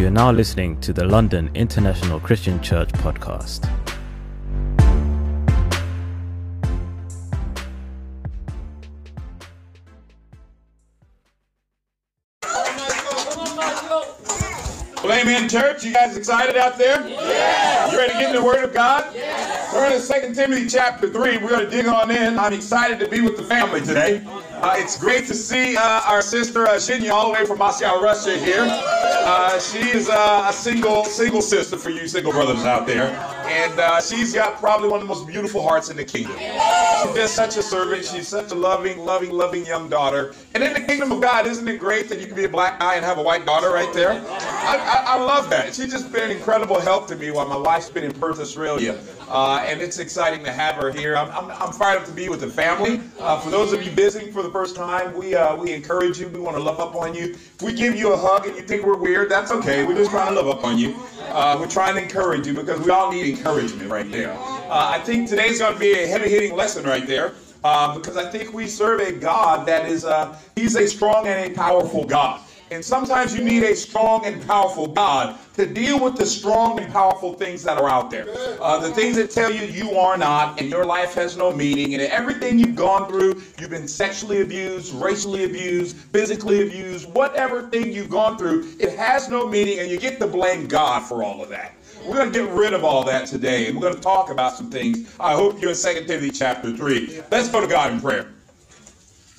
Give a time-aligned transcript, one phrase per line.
[0.00, 3.68] You are now listening to the London International Christian Church podcast.
[15.04, 15.84] Well, amen, church.
[15.84, 17.06] You guys excited out there?
[17.06, 17.92] Yeah.
[17.92, 19.14] You ready to get in the Word of God?
[19.14, 19.29] Yeah.
[19.70, 21.38] Turn to 2 Timothy chapter 3.
[21.38, 22.38] We're going to dig on in.
[22.40, 24.20] I'm excited to be with the family today.
[24.26, 28.00] Uh, it's great to see uh, our sister uh, Shinya all the way from Moscow,
[28.02, 28.66] Russia here.
[28.68, 33.10] Uh, she is uh, a single single sister for you single brothers out there.
[33.50, 36.36] And uh, she's got probably one of the most beautiful hearts in the kingdom.
[36.38, 38.04] She's just such a servant.
[38.04, 40.34] She's such a loving, loving, loving young daughter.
[40.54, 42.78] And in the kingdom of God, isn't it great that you can be a black
[42.78, 44.12] guy and have a white daughter right there?
[44.12, 45.74] I, I, I love that.
[45.74, 48.98] She's just been an incredible help to me while my wife's been in Perth, Australia.
[49.28, 51.16] Uh, and it's exciting to have her here.
[51.16, 53.00] I'm, I'm, I'm fired up to be with the family.
[53.18, 56.28] Uh, for those of you visiting for the first time, we uh, we encourage you.
[56.28, 57.34] We want to love up on you.
[57.34, 59.84] If we give you a hug and you think we're weird, that's okay.
[59.84, 60.96] We're just trying to love up on you.
[61.28, 64.32] Uh, we're trying to encourage you because we all need encouragement right there.
[64.32, 67.34] Uh, I think today's going to be a heavy-hitting lesson right there.
[67.62, 70.06] Uh, because I think we serve a God that is,
[70.56, 72.40] He's a strong and a powerful God.
[72.70, 76.92] And sometimes you need a strong and powerful God to deal with the strong and
[76.92, 78.26] powerful things that are out there.
[78.60, 81.94] Uh, the things that tell you you are not and your life has no meaning
[81.94, 87.92] and everything you've gone through, you've been sexually abused, racially abused, physically abused, whatever thing
[87.92, 91.42] you've gone through, it has no meaning and you get to blame God for all
[91.42, 91.74] of that.
[92.06, 94.56] We're going to get rid of all that today and we're going to talk about
[94.56, 95.12] some things.
[95.18, 97.22] I hope you're in 2 Timothy chapter 3.
[97.32, 98.30] Let's go to God in prayer.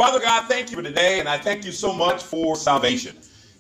[0.02, 3.16] Father God, thank you for today, and I thank you so much for salvation.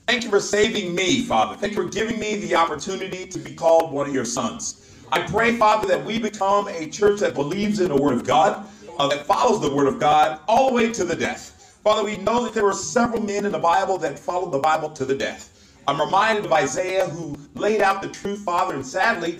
[0.07, 1.55] Thank you for saving me, Father.
[1.55, 4.91] Thank you for giving me the opportunity to be called one of your sons.
[5.11, 8.67] I pray, Father, that we become a church that believes in the Word of God,
[8.97, 11.79] uh, that follows the Word of God all the way to the death.
[11.83, 14.89] Father, we know that there were several men in the Bible that followed the Bible
[14.89, 15.77] to the death.
[15.87, 19.37] I'm reminded of Isaiah who laid out the truth, Father, and sadly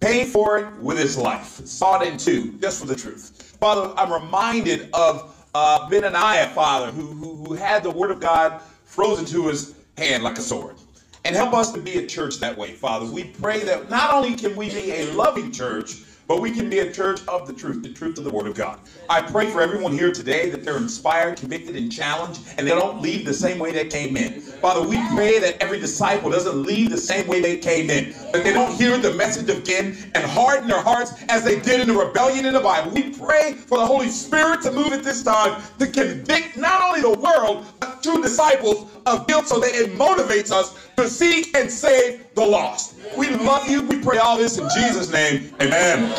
[0.00, 3.54] paid for it with his life, it in two, just for the truth.
[3.60, 8.60] Father, I'm reminded of uh, Benaniah, Father, who, who, who had the word of God
[8.84, 10.76] frozen to his hand like a sword.
[11.24, 13.06] And help us to be a church that way, Father.
[13.06, 15.96] We pray that not only can we be a loving church,
[16.28, 18.54] but we can be a church of the truth, the truth of the Word of
[18.54, 18.78] God.
[19.08, 23.00] I pray for everyone here today that they're inspired, convicted, and challenged, and they don't
[23.00, 24.40] leave the same way they came in.
[24.40, 28.44] Father, we pray that every disciple doesn't leave the same way they came in, that
[28.44, 31.94] they don't hear the message again and harden their hearts as they did in the
[31.94, 32.92] rebellion in the Bible.
[32.92, 37.00] We pray for the Holy Spirit to move at this time to convict not only
[37.00, 41.70] the world, but true disciples of guilt so that it motivates us to seek and
[41.70, 42.96] save the lost.
[43.16, 43.82] We love you.
[43.82, 45.54] We pray all this in Jesus' name.
[45.62, 46.12] Amen.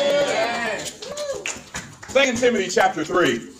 [2.08, 3.50] Second Timothy chapter 3.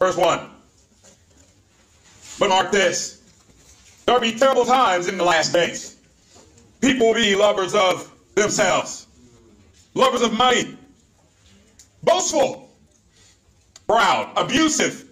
[0.00, 0.50] Verse 1.
[2.40, 3.22] But mark this.
[4.04, 5.98] There'll be terrible times in the last days.
[6.80, 9.06] People will be lovers of themselves,
[9.94, 10.76] lovers of money,
[12.02, 12.68] boastful,
[13.86, 15.11] proud, abusive,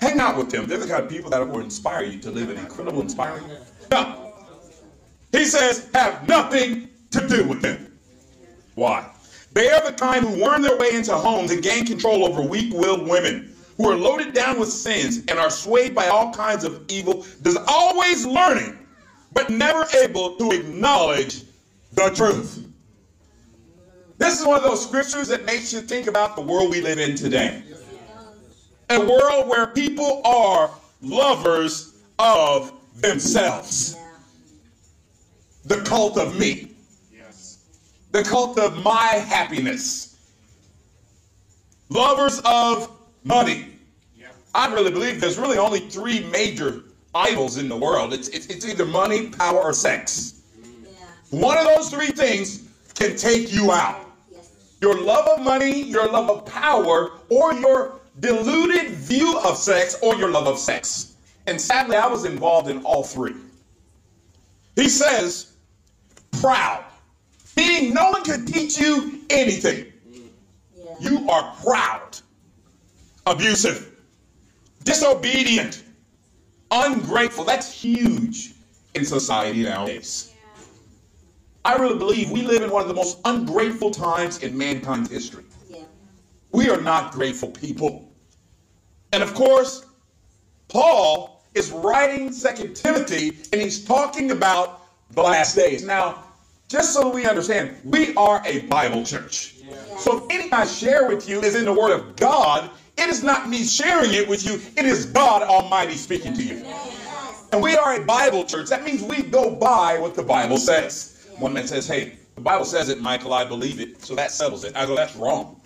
[0.00, 0.66] Hang out with them.
[0.66, 3.46] They're the kind of people that will inspire you to live an incredible, inspiring.
[3.46, 3.90] life.
[3.90, 4.32] No.
[5.30, 7.98] He says, have nothing to do with them.
[8.76, 9.10] Why?
[9.52, 12.72] They are the kind who worm their way into homes and gain control over weak
[12.72, 16.84] willed women who are loaded down with sins and are swayed by all kinds of
[16.88, 17.26] evil.
[17.40, 18.78] There's always learning,
[19.32, 21.42] but never able to acknowledge
[21.92, 22.66] the truth.
[24.16, 26.98] This is one of those scriptures that makes you think about the world we live
[26.98, 27.64] in today
[28.90, 30.70] a world where people are
[31.00, 33.96] lovers of themselves.
[35.64, 36.72] The cult of me.
[37.14, 37.58] Yes.
[38.10, 40.18] The cult of my happiness.
[41.88, 42.90] Lovers of
[43.24, 43.78] money.
[44.18, 44.28] Yeah.
[44.54, 46.82] I really believe there's really only three major
[47.14, 48.12] idols in the world.
[48.12, 50.42] It's, it's, it's either money, power, or sex.
[50.62, 50.88] Yeah.
[51.30, 54.04] One of those three things can take you out.
[54.32, 54.76] Yes.
[54.80, 60.14] Your love of money, your love of power, or your deluded view of sex or
[60.16, 61.14] your love of sex.
[61.46, 63.34] And sadly, I was involved in all three.
[64.76, 65.52] He says,
[66.40, 66.84] proud,
[67.56, 69.92] meaning no one could teach you anything.
[70.76, 70.94] Yeah.
[71.00, 72.18] You are proud,
[73.26, 73.96] abusive,
[74.84, 75.82] disobedient,
[76.70, 77.44] ungrateful.
[77.44, 78.54] That's huge.
[78.94, 80.32] in society nowadays.
[81.64, 85.44] I really believe we live in one of the most ungrateful times in mankind's history.
[85.68, 85.82] Yeah.
[86.52, 88.09] We are not grateful people.
[89.12, 89.86] And of course,
[90.68, 95.84] Paul is writing Second Timothy and he's talking about the last days.
[95.84, 96.22] Now,
[96.68, 99.56] just so we understand, we are a Bible church.
[99.58, 99.74] Yeah.
[99.96, 103.24] So if anything I share with you is in the Word of God, it is
[103.24, 106.64] not me sharing it with you, it is God Almighty speaking to you.
[107.52, 108.68] And we are a Bible church.
[108.68, 111.26] That means we go by what the Bible says.
[111.38, 114.62] One man says, Hey, the Bible says it, Michael, I believe it, so that settles
[114.62, 114.76] it.
[114.76, 115.60] I go, That's wrong.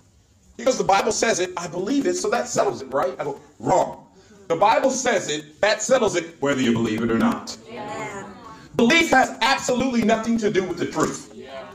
[0.56, 3.14] Because the Bible says it, I believe it, so that settles it, right?
[3.18, 4.06] I go, Wrong.
[4.48, 7.56] The Bible says it, that settles it, whether you believe it or not.
[7.70, 8.28] Yeah.
[8.76, 11.32] Belief has absolutely nothing to do with the truth.
[11.34, 11.66] Yeah.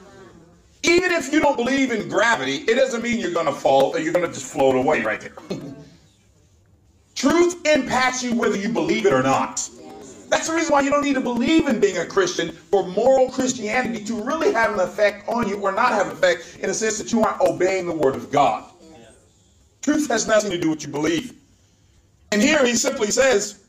[0.83, 3.99] Even if you don't believe in gravity, it doesn't mean you're going to fall or
[3.99, 5.33] you're going to just float away right there.
[7.15, 9.67] truth impacts you whether you believe it or not.
[10.29, 13.29] That's the reason why you don't need to believe in being a Christian for moral
[13.29, 16.73] Christianity to really have an effect on you or not have an effect in the
[16.73, 18.63] sense that you aren't obeying the Word of God.
[19.81, 21.33] Truth has nothing to do with what you believe.
[22.31, 23.63] And here he simply says,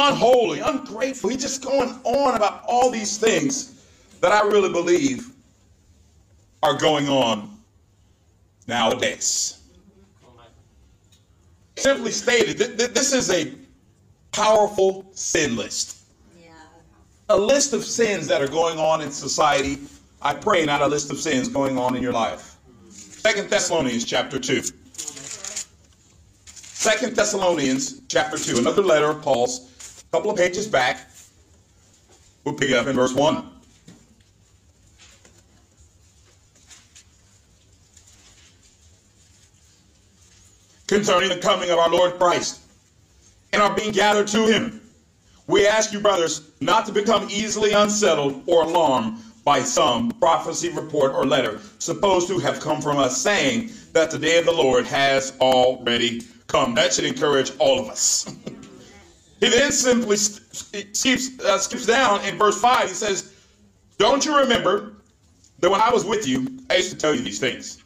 [0.00, 1.30] unholy, ungrateful.
[1.30, 3.86] He's just going on about all these things
[4.20, 5.28] that I really believe
[6.62, 7.56] are going on
[8.66, 9.60] nowadays.
[11.76, 13.52] Simply stated, this is a
[14.34, 15.98] powerful sin list.
[16.36, 16.50] Yeah.
[17.28, 19.78] A list of sins that are going on in society.
[20.20, 22.56] I pray not a list of sins going on in your life.
[22.90, 24.62] Second Thessalonians chapter 2.
[26.46, 29.70] Second Thessalonians chapter 2, another letter of Paul's,
[30.02, 31.08] a couple of pages back.
[32.44, 33.50] We'll pick it up in verse 1.
[40.88, 42.63] Concerning the coming of our Lord Christ
[43.54, 44.80] and are being gathered to him.
[45.46, 51.12] We ask you, brothers, not to become easily unsettled or alarmed by some prophecy, report,
[51.14, 54.86] or letter supposed to have come from us, saying that the day of the Lord
[54.86, 56.74] has already come.
[56.74, 58.34] That should encourage all of us.
[59.40, 62.88] he then simply skips, uh, skips down in verse 5.
[62.88, 63.34] He says,
[63.98, 64.94] Don't you remember
[65.60, 67.82] that when I was with you, I used to tell you these things?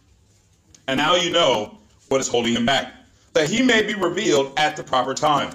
[0.86, 1.78] And now you know
[2.08, 2.97] what is holding him back
[3.38, 5.52] that he may be revealed at the proper time.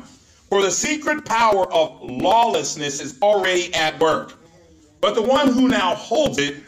[0.50, 4.36] For the secret power of lawlessness is already at work.
[5.02, 6.64] But the one who now holds it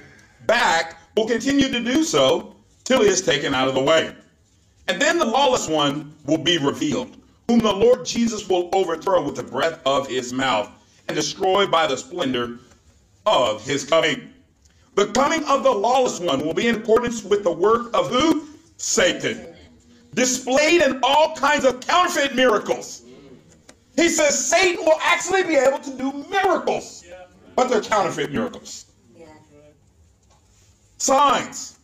[0.45, 2.53] back will continue to do so
[2.83, 4.13] till he is taken out of the way.
[4.89, 7.15] And then the lawless one will be revealed,
[7.47, 10.69] whom the Lord Jesus will overthrow with the breath of his mouth
[11.07, 12.59] and destroy by the splendor
[13.25, 14.33] of his coming.
[14.95, 18.49] The coming of the lawless one will be in accordance with the work of who?
[18.75, 19.54] Satan
[20.15, 23.03] displayed in all kinds of counterfeit miracles.
[23.95, 27.05] He says Satan will actually be able to do miracles,
[27.55, 28.85] but they're counterfeit miracles.
[30.97, 31.77] Signs.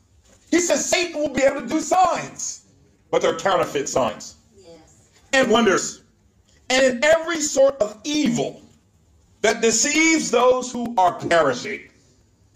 [0.50, 2.66] He says Satan will be able to do signs,
[3.12, 4.36] but they're counterfeit signs.
[5.34, 6.02] And wonders.
[6.70, 8.62] And in every sort of evil
[9.42, 11.90] that deceives those who are perishing.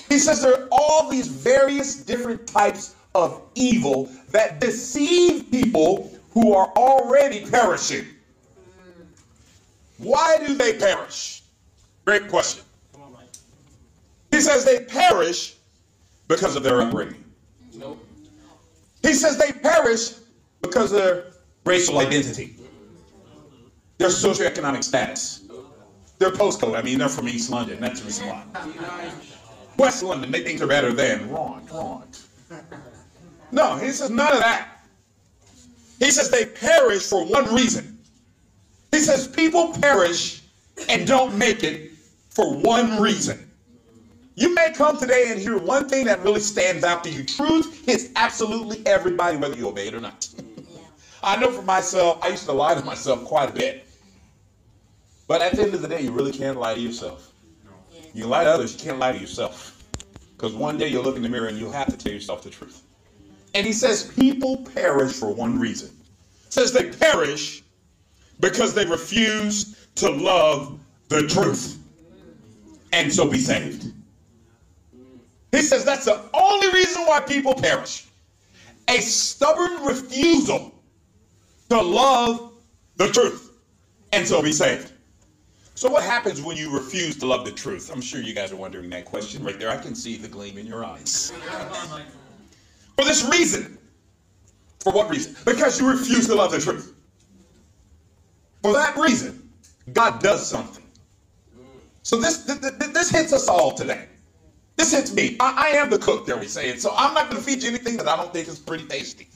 [0.09, 6.53] He says there are all these various different types of evil that deceive people who
[6.53, 8.05] are already perishing.
[9.97, 11.41] Why do they perish?
[12.03, 12.63] Great question.
[14.31, 15.55] He says they perish
[16.27, 17.23] because of their upbringing.
[19.01, 20.15] He says they perish
[20.61, 21.25] because of their
[21.63, 22.55] racial identity,
[23.97, 25.45] their socioeconomic status,
[26.19, 26.77] their postcode.
[26.77, 27.79] I mean, they're from East London.
[27.79, 28.43] That's the reason why.
[29.77, 31.29] West London, they think they're better than.
[31.29, 32.03] Wrong, wrong.
[33.51, 34.69] No, he says none of that.
[35.99, 37.97] He says they perish for one reason.
[38.91, 40.41] He says people perish
[40.89, 41.91] and don't make it
[42.29, 43.49] for one reason.
[44.35, 47.23] You may come today and hear one thing that really stands out to you.
[47.23, 50.27] Truth hits absolutely everybody, whether you obey it or not.
[51.23, 53.87] I know for myself, I used to lie to myself quite a bit.
[55.27, 57.31] But at the end of the day, you really can't lie to yourself.
[58.13, 59.83] You can lie to others, you can't lie to yourself.
[60.35, 62.49] Because one day you'll look in the mirror and you'll have to tell yourself the
[62.49, 62.81] truth.
[63.55, 65.89] And he says people perish for one reason.
[66.49, 67.63] says they perish
[68.41, 71.79] because they refuse to love the truth
[72.91, 73.93] and so be saved.
[75.51, 78.05] He says that's the only reason why people perish.
[78.89, 80.73] A stubborn refusal
[81.69, 82.51] to love
[82.97, 83.51] the truth
[84.11, 84.91] and so be saved.
[85.75, 87.89] So, what happens when you refuse to love the truth?
[87.91, 89.69] I'm sure you guys are wondering that question right there.
[89.69, 91.33] I can see the gleam in your eyes.
[92.97, 93.77] For this reason.
[94.79, 95.35] For what reason?
[95.45, 96.93] Because you refuse to love the truth.
[98.61, 99.49] For that reason,
[99.93, 100.83] God does something.
[102.03, 104.07] So this this, hits us all today.
[104.75, 105.37] This hits me.
[105.39, 106.81] I, I am the cook, there we say it.
[106.81, 109.27] So I'm not going to feed you anything that I don't think is pretty tasty.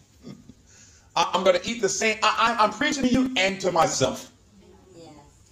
[1.15, 2.17] I, am going to eat the same.
[2.21, 4.31] I, I'm preaching to you and to myself.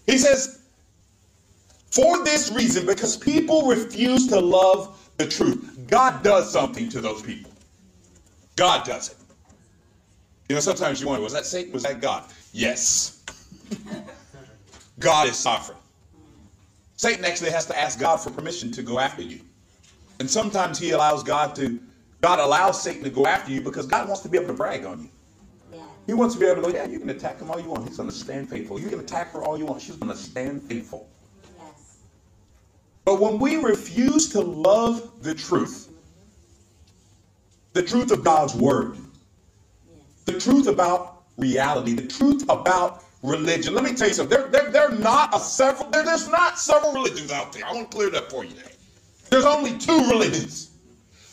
[0.06, 0.62] He says,
[1.92, 7.22] for this reason, because people refuse to love the truth, God does something to those
[7.22, 7.52] people.
[8.58, 9.18] God does it.
[10.50, 11.72] You know, sometimes you wonder, was that Satan?
[11.72, 12.24] Was that God?
[12.52, 13.24] Yes.
[15.00, 15.78] God is sovereign.
[16.96, 19.42] Satan actually has to ask God for permission to go after you.
[20.20, 21.80] And sometimes he allows God to,
[22.22, 24.86] God allows Satan to go after you because God wants to be able to brag
[24.86, 25.10] on you.
[25.72, 25.84] Yeah.
[26.08, 27.88] He wants to be able to go, yeah, you can attack him all you want.
[27.88, 28.80] He's going to stand faithful.
[28.80, 29.82] You can attack her all you want.
[29.82, 31.08] She's going to stand faithful.
[31.60, 31.98] Yes.
[33.06, 35.87] But when we refuse to love the truth,
[37.78, 38.98] the truth of God's word,
[40.26, 43.76] the truth about reality, the truth about religion.
[43.76, 44.36] Let me tell you something.
[44.36, 47.64] There, there, there are not a several, there, there's not several religions out there.
[47.68, 48.72] I want to clear that for you today.
[49.30, 50.72] There's only two religions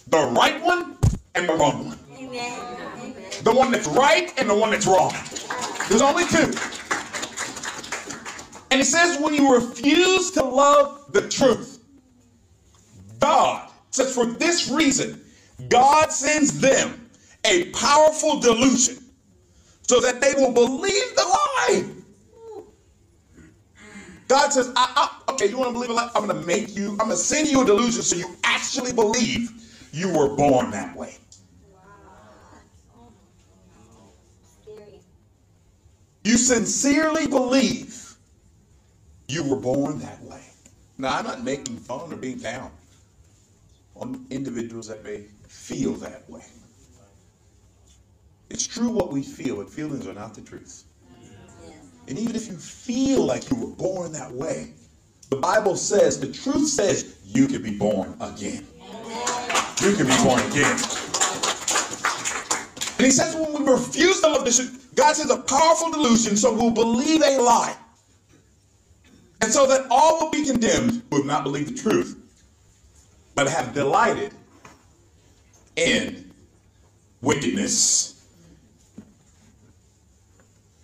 [0.09, 0.99] the right one
[1.35, 1.99] and the wrong one.
[2.19, 3.15] Amen.
[3.43, 5.15] The one that's right and the one that's wrong.
[5.89, 6.53] There's only two.
[8.71, 11.83] And it says, when you refuse to love the truth,
[13.19, 15.24] God says, for this reason,
[15.69, 17.09] God sends them
[17.45, 18.99] a powerful delusion
[19.83, 21.85] so that they will believe the lie.
[24.27, 26.11] God says, I, I, okay, you want to believe a lie?
[26.15, 28.93] I'm going to make you, I'm going to send you a delusion so you actually
[28.93, 29.51] believe
[29.93, 31.17] you were born that way.
[36.25, 38.17] You sincerely believe
[39.29, 40.43] you were born that way.
[40.97, 42.71] Now, I'm not making fun or being down
[43.95, 46.45] on individuals that may feel that way.
[48.51, 50.85] It's true what we feel, but feelings are not the truth.
[52.07, 54.75] And even if you feel like you were born that way,
[55.31, 58.67] the Bible says, the truth says, you can be born again.
[59.81, 60.77] You can be born again.
[62.97, 64.61] And he says, when we refuse to love this,
[64.95, 67.77] God says a powerful delusion, so we'll believe a lie.
[69.41, 72.19] And so that all will be condemned who have not believed the truth,
[73.35, 74.35] but have delighted
[75.77, 76.33] in
[77.21, 78.27] wickedness.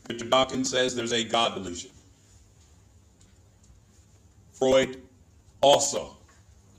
[0.09, 1.90] Richard Dawkins says there's a God delusion.
[4.52, 5.00] Freud
[5.61, 6.16] also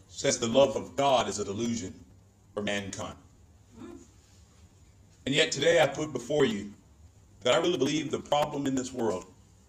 [0.09, 1.93] says the love of God is a delusion
[2.53, 3.15] for mankind.
[5.25, 6.73] And yet today I put before you
[7.41, 9.25] that I really believe the problem in this world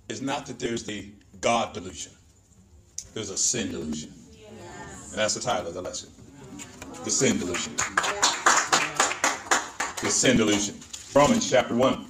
[0.09, 2.13] is not that there's the God delusion.
[3.15, 4.13] There's a sin delusion.
[5.11, 6.11] And that's the title of the lesson.
[7.05, 7.75] The sin delusion.
[10.01, 10.77] The sin delusion.
[11.15, 12.07] Romans chapter 1.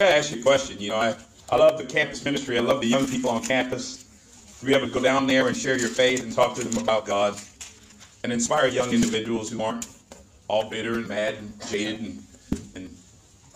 [0.00, 0.78] I ask you a question.
[0.78, 1.14] You know, I,
[1.48, 2.58] I love the campus ministry.
[2.58, 4.04] I love the young people on campus.
[4.60, 6.82] To be able to go down there and share your faith and talk to them
[6.82, 7.40] about God
[8.22, 9.86] and inspire young individuals who aren't
[10.48, 12.22] all bitter and mad and jaded and,
[12.74, 12.96] and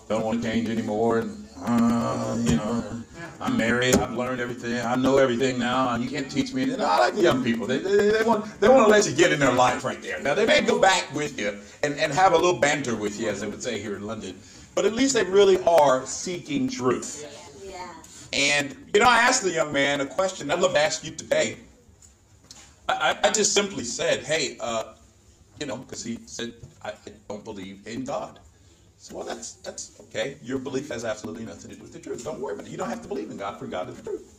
[0.09, 1.19] don't want to change anymore.
[1.19, 3.03] And, uh, you know,
[3.41, 3.97] I'm married.
[3.97, 4.85] I've learned everything.
[4.85, 5.97] I know everything now.
[5.97, 6.63] You can't teach me.
[6.65, 7.67] And I like young people.
[7.67, 10.21] They, they, they, want, they want to let you get in their life right there.
[10.23, 13.29] Now, they may go back with you and, and have a little banter with you,
[13.29, 14.39] as they would say here in London.
[14.75, 17.63] But at least they really are seeking truth.
[17.65, 17.89] Yeah.
[18.33, 21.13] And, you know, I asked the young man a question I'd love to ask you
[21.13, 21.57] today.
[22.89, 24.95] I, I just simply said, hey, uh,
[25.61, 26.53] you know, because he said,
[26.85, 26.93] I
[27.29, 28.39] don't believe in God.
[28.99, 30.37] So, well, that's, that's okay.
[30.43, 32.25] Your belief has absolutely nothing to do with the truth.
[32.25, 32.71] Don't worry about it.
[32.71, 34.33] You don't have to believe in God for God is the truth.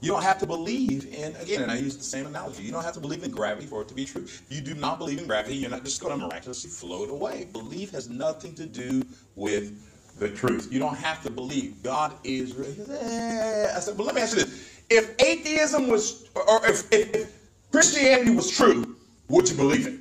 [0.00, 2.84] You don't have to believe in, again, and I use the same analogy, you don't
[2.84, 4.22] have to believe in gravity for it to be true.
[4.22, 7.48] If you do not believe in gravity, you're not just going to miraculously float away.
[7.52, 9.02] Belief has nothing to do
[9.34, 9.72] with
[10.20, 10.68] the truth.
[10.70, 11.82] You don't have to believe.
[11.82, 12.68] God is real.
[12.70, 14.82] I said, but let me ask you this.
[14.88, 17.36] If atheism was, or if, if
[17.72, 18.96] Christianity was true,
[19.28, 19.98] would you believe it?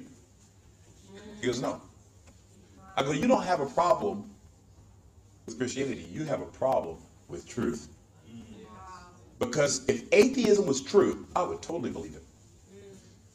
[1.42, 1.82] He goes, no.
[2.98, 4.27] I go, you don't have a problem
[5.46, 6.08] with Christianity.
[6.12, 7.89] You have a problem with truth.
[9.38, 12.24] Because if atheism was true, I would totally believe it.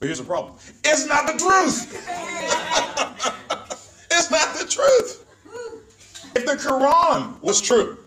[0.01, 0.55] But here's the problem
[0.85, 1.95] it's not the truth.
[4.11, 5.25] it's not the truth.
[6.35, 7.99] If the Quran was true,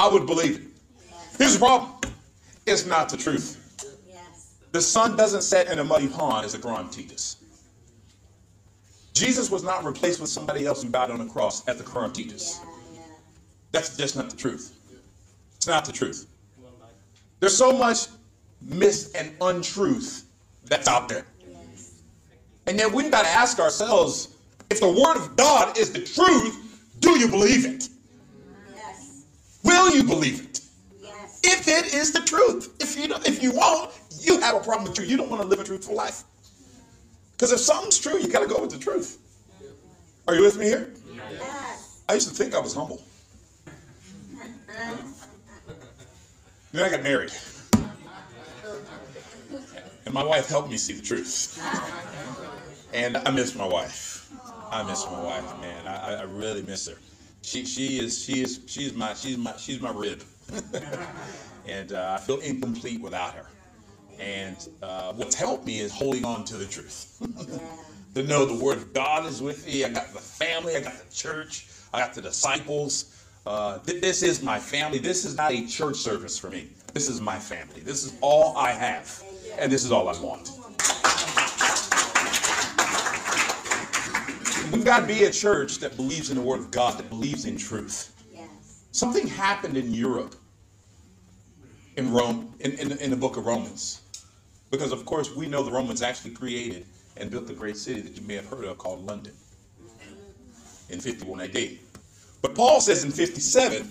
[0.00, 0.62] I would believe it.
[1.38, 1.92] Here's the problem
[2.66, 3.62] it's not the truth.
[4.72, 7.36] The sun doesn't set in a muddy pond, as the Quran teaches.
[9.16, 12.12] Jesus was not replaced with somebody else who died on the cross, as the Quran
[12.12, 12.60] teaches.
[13.72, 14.76] That's just not the truth.
[15.56, 16.26] It's not the truth.
[17.40, 18.08] There's so much
[18.60, 20.26] mis and untruth
[20.66, 21.24] that's out there.
[22.66, 24.36] And yet we've got to ask ourselves
[24.68, 27.88] if the Word of God is the truth, do you believe it?
[28.74, 29.24] Yes.
[29.64, 30.60] Will you believe it?
[31.00, 31.40] Yes.
[31.42, 32.76] If it is the truth.
[32.80, 35.08] If you don't, if you won't, you have a problem with truth.
[35.08, 36.24] You don't want to live a truthful life.
[37.36, 39.18] Because if something's true, you got to go with the truth.
[40.26, 40.90] Are you with me here?
[41.12, 42.02] Yes.
[42.08, 43.02] I used to think I was humble.
[46.72, 47.32] Then I got married.
[50.04, 51.60] And my wife helped me see the truth.
[52.92, 54.32] And I miss my wife.
[54.70, 55.86] I miss my wife, man.
[55.86, 56.96] I, I really miss her.
[57.42, 60.22] She she is she is she's my she's my she's my rib.
[61.68, 63.46] and uh, I feel incomplete without her.
[64.18, 67.16] And uh, what's helped me is holding on to the truth.
[68.14, 69.84] to know the word of God is with me.
[69.84, 70.74] I got the family.
[70.74, 71.68] I got the church.
[71.92, 73.24] I got the disciples.
[73.44, 74.98] Uh, th- this is my family.
[74.98, 76.68] This is not a church service for me.
[76.94, 77.80] This is my family.
[77.80, 79.22] This is all I have.
[79.58, 80.50] And this is all I want.
[84.72, 87.44] We've got to be a church that believes in the Word of God, that believes
[87.44, 88.12] in truth.
[88.34, 88.48] Yes.
[88.92, 90.34] Something happened in Europe,
[91.96, 94.00] in Rome, in, in, in the book of Romans.
[94.76, 96.84] Because, of course, we know the Romans actually created
[97.16, 99.32] and built the great city that you may have heard of called London
[100.90, 101.78] in 51 AD.
[102.42, 103.88] But Paul says in 57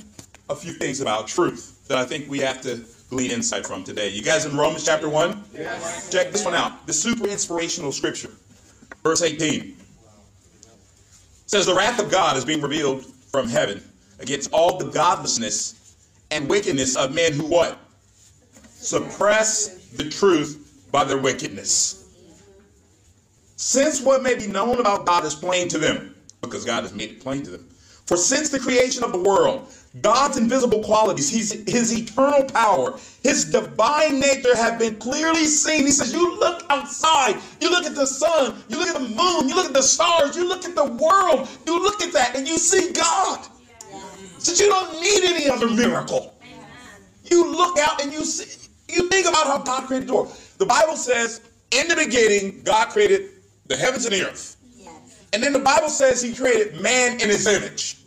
[0.48, 4.10] a few things about truth that I think we have to glean insight from today.
[4.10, 5.44] You guys in Romans chapter 1?
[5.56, 6.12] Yes.
[6.12, 6.86] Check this one out.
[6.86, 8.30] The super inspirational scripture.
[9.04, 9.76] Verse 18
[11.48, 13.82] says, The wrath of God is being revealed from heaven
[14.20, 15.96] against all the godlessness
[16.30, 17.80] and wickedness of men who what?
[18.70, 20.62] Suppress the truth
[20.96, 22.08] by their wickedness.
[23.58, 27.10] Since what may be known about God is plain to them, because God has made
[27.10, 27.68] it plain to them.
[28.06, 29.68] For since the creation of the world,
[30.02, 35.84] God's invisible qualities, his, his eternal power, his divine nature have been clearly seen.
[35.86, 39.50] He says, You look outside, you look at the sun, you look at the moon,
[39.50, 42.48] you look at the stars, you look at the world, you look at that, and
[42.48, 43.46] you see God.
[44.38, 46.36] Says you don't need any other miracle.
[47.26, 50.38] You look out and you see, you think about how God created the world.
[50.58, 51.42] The Bible says,
[51.72, 53.30] in the beginning, God created
[53.68, 54.56] the heavens and the earth.
[55.34, 57.98] And then the Bible says he created man in his image.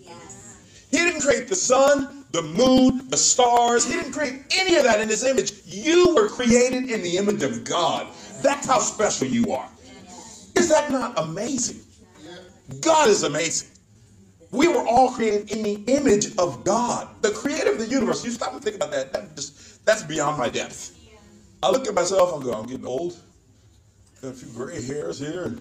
[0.91, 3.85] He didn't create the sun, the moon, the stars.
[3.85, 5.53] He didn't create any of that in his image.
[5.67, 8.07] You were created in the image of God.
[8.43, 9.69] That's how special you are.
[10.57, 11.81] Is that not amazing?
[12.81, 13.69] God is amazing.
[14.51, 18.25] We were all created in the image of God, the creator of the universe.
[18.25, 19.13] You stop and think about that.
[19.13, 20.98] that just, that's beyond my depth.
[21.63, 23.17] I look at myself, I'm going, I'm getting old.
[24.23, 25.59] Got a few gray hairs here.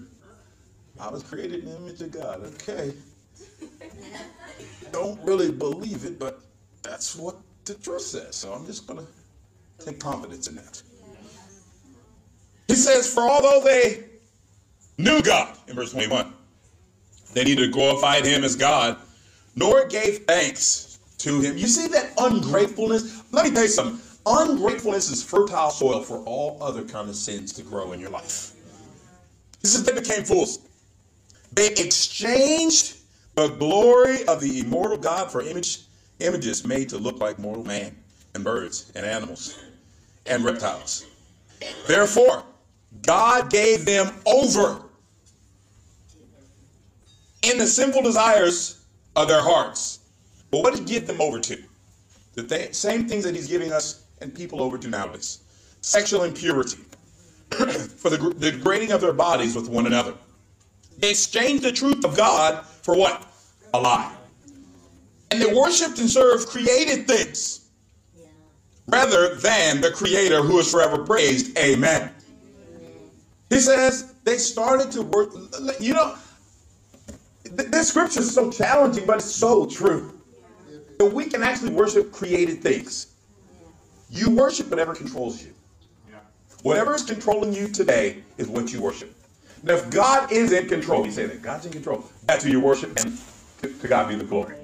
[1.00, 2.44] I was created in the image of God.
[2.44, 2.94] Okay
[4.92, 6.40] don't really believe it, but
[6.82, 8.36] that's what the truth says.
[8.36, 10.82] So I'm just going to take confidence in that.
[12.68, 14.06] He says, For although they
[14.98, 16.34] knew God, in verse 21,
[17.34, 18.98] they neither glorified him as God
[19.56, 21.58] nor gave thanks to him.
[21.58, 23.24] You see that ungratefulness?
[23.32, 24.07] Let me tell you something.
[24.30, 28.52] Ungratefulness is fertile soil for all other kind of sins to grow in your life.
[29.62, 30.60] He says they became fools.
[31.54, 32.98] They exchanged
[33.36, 35.80] the glory of the immortal God for image,
[36.20, 37.96] images made to look like mortal man
[38.34, 39.58] and birds and animals
[40.26, 41.06] and reptiles.
[41.88, 42.44] Therefore,
[43.04, 44.82] God gave them over
[47.44, 48.84] in the sinful desires
[49.16, 50.00] of their hearts.
[50.52, 51.58] But what did he give them over to?
[52.36, 55.40] The th- same things that he's giving us and people over to nowadays
[55.82, 56.78] sexual impurity,
[57.52, 60.14] for the, the degrading of their bodies with one another.
[60.98, 63.26] They exchanged the truth of God for what?
[63.74, 64.14] A lie.
[65.32, 67.70] And they worshiped and served created things
[68.88, 71.58] rather than the creator who is forever praised.
[71.58, 72.12] Amen.
[73.50, 75.34] He says they started to work.
[75.80, 76.16] You know,
[77.44, 80.14] this scripture is so challenging, but it's so true.
[80.98, 83.14] That we can actually worship created things.
[84.10, 85.54] You worship whatever controls you.
[86.10, 86.18] Yeah.
[86.64, 89.14] Whatever is controlling you today is what you worship.
[89.64, 92.06] Now, if God is in control, you say that God's in control.
[92.26, 93.18] That's who you worship, and
[93.62, 94.56] to, to God be the glory.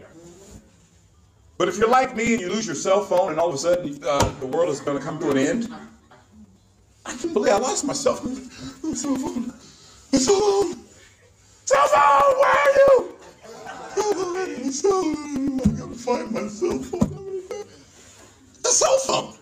[1.58, 3.58] But if you're like me and you lose your cell phone and all of a
[3.58, 5.74] sudden uh, the world is going to come to an end,
[7.06, 8.50] I can't believe I lost my cell phone.
[8.84, 9.54] My cell phone.
[10.12, 10.80] My cell phone.
[11.66, 13.16] Cell phone, where are you?
[14.64, 15.62] My cell phone.
[15.62, 17.23] I gotta find my cell phone.
[18.74, 19.34] Cell phone.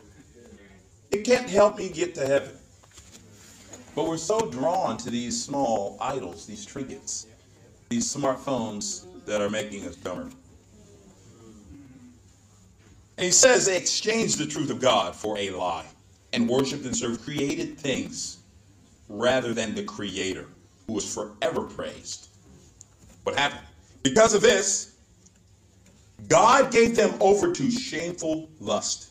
[1.11, 2.51] It can't help me get to heaven.
[3.95, 7.27] But we're so drawn to these small idols, these trinkets,
[7.89, 10.29] these smartphones that are making us dumber.
[13.17, 15.85] And he says they exchanged the truth of God for a lie
[16.33, 18.37] and worshiped and served created things
[19.09, 20.47] rather than the Creator
[20.87, 22.29] who is forever praised.
[23.23, 23.61] What happened?
[24.03, 24.95] Because of this,
[26.27, 29.10] God gave them over to shameful lust.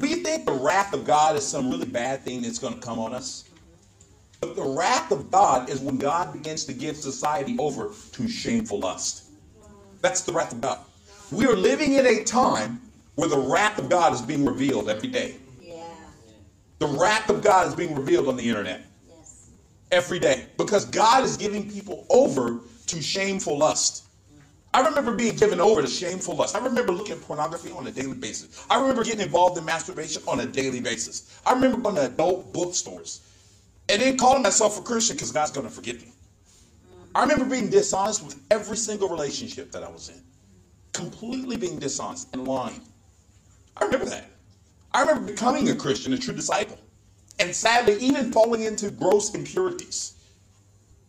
[0.00, 2.98] We think the wrath of God is some really bad thing that's going to come
[2.98, 3.44] on us.
[4.40, 8.80] But the wrath of God is when God begins to give society over to shameful
[8.80, 9.24] lust.
[10.00, 10.78] That's the wrath of God.
[11.32, 12.80] We are living in a time
[13.16, 15.36] where the wrath of God is being revealed every day.
[15.60, 15.82] Yeah.
[16.78, 19.50] The wrath of God is being revealed on the internet yes.
[19.90, 24.04] every day because God is giving people over to shameful lust.
[24.74, 26.54] I remember being given over to shameful lust.
[26.54, 28.64] I remember looking at pornography on a daily basis.
[28.68, 31.40] I remember getting involved in masturbation on a daily basis.
[31.46, 33.22] I remember going to adult bookstores
[33.88, 36.12] and then calling myself a Christian because God's going to forgive me.
[37.14, 40.22] I remember being dishonest with every single relationship that I was in.
[40.92, 42.82] Completely being dishonest and lying.
[43.76, 44.26] I remember that.
[44.92, 46.78] I remember becoming a Christian, a true disciple.
[47.38, 50.14] And sadly, even falling into gross impurities.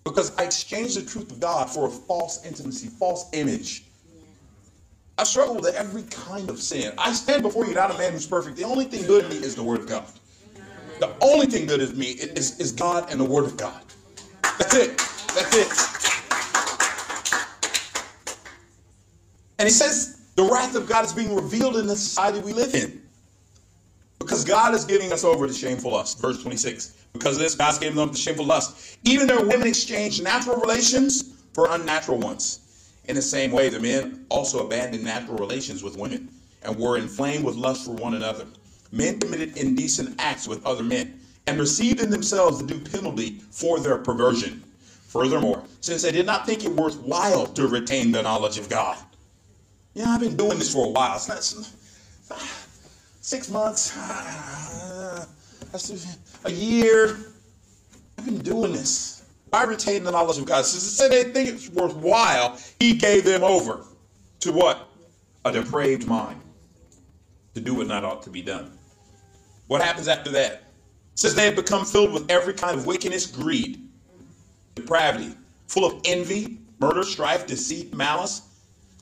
[0.03, 3.85] Because I exchanged the truth of God for a false intimacy, false image.
[5.17, 6.93] I struggle with every kind of sin.
[6.97, 8.55] I stand before you not a man who's perfect.
[8.55, 10.05] The only thing good in me is the Word of God.
[10.99, 13.83] The only thing good in me is, is God and the Word of God.
[14.41, 14.97] That's it.
[15.35, 15.99] That's it.
[19.59, 22.73] And he says the wrath of God is being revealed in the society we live
[22.73, 22.98] in.
[24.19, 26.21] Because God is giving us over to shameful lust.
[26.21, 27.05] Verse 26.
[27.13, 28.97] Because this, God's giving them to shameful lust.
[29.03, 32.93] Even their women exchange natural relations for unnatural ones.
[33.05, 36.29] In the same way, the men also abandoned natural relations with women
[36.61, 38.45] and were inflamed with lust for one another.
[38.91, 43.79] Men committed indecent acts with other men and received in themselves the due penalty for
[43.79, 44.63] their perversion.
[45.07, 48.97] Furthermore, since they did not think it worthwhile to retain the knowledge of God.
[49.95, 51.15] Yeah, I've been doing this for a while.
[51.15, 52.37] It's not
[53.29, 53.95] six months,
[56.45, 57.15] a year.
[58.17, 59.23] I've been doing this.
[59.53, 60.65] I retain the knowledge of God.
[60.65, 63.85] Since said they think it's worthwhile, he gave them over
[64.39, 64.89] to what?
[65.45, 66.41] A depraved mind.
[67.53, 68.71] To do what not ought to be done.
[69.67, 70.63] What happens after that?
[71.13, 73.87] Since they have become filled with every kind of wickedness, greed,
[74.73, 75.35] depravity,
[75.67, 78.41] full of envy, murder, strife, deceit, malice.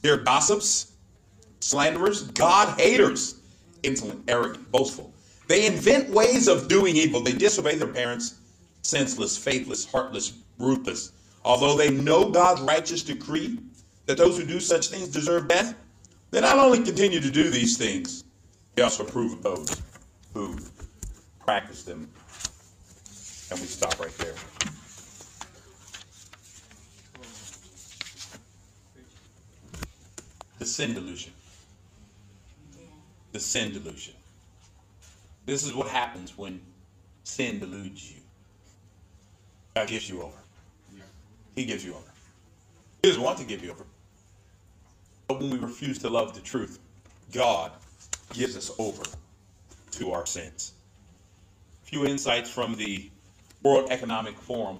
[0.01, 0.91] They're gossips,
[1.61, 3.36] slanderers, God haters,
[3.87, 5.13] insolent, arrogant, boastful.
[5.47, 7.21] They invent ways of doing evil.
[7.21, 8.35] They disobey their parents,
[8.81, 11.13] senseless, faithless, heartless, ruthless.
[11.45, 13.59] Although they know God's righteous decree
[14.05, 15.75] that those who do such things deserve death,
[16.31, 18.25] they not only continue to do these things,
[18.75, 19.81] they also approve of those
[20.33, 20.57] who
[21.39, 22.09] practice them.
[23.49, 24.35] And we stop right there.
[30.59, 31.31] The sin delusion.
[33.37, 34.15] The sin delusion.
[35.45, 36.59] This is what happens when
[37.23, 38.19] sin deludes you.
[39.75, 40.39] God gives you over.
[41.55, 42.11] He gives you over.
[43.03, 43.85] He doesn't want to give you over.
[45.27, 46.79] But when we refuse to love the truth,
[47.31, 47.73] God
[48.33, 49.03] gives us over
[49.91, 50.71] to our sins.
[51.83, 53.07] A few insights from the
[53.61, 54.79] World Economic Forum.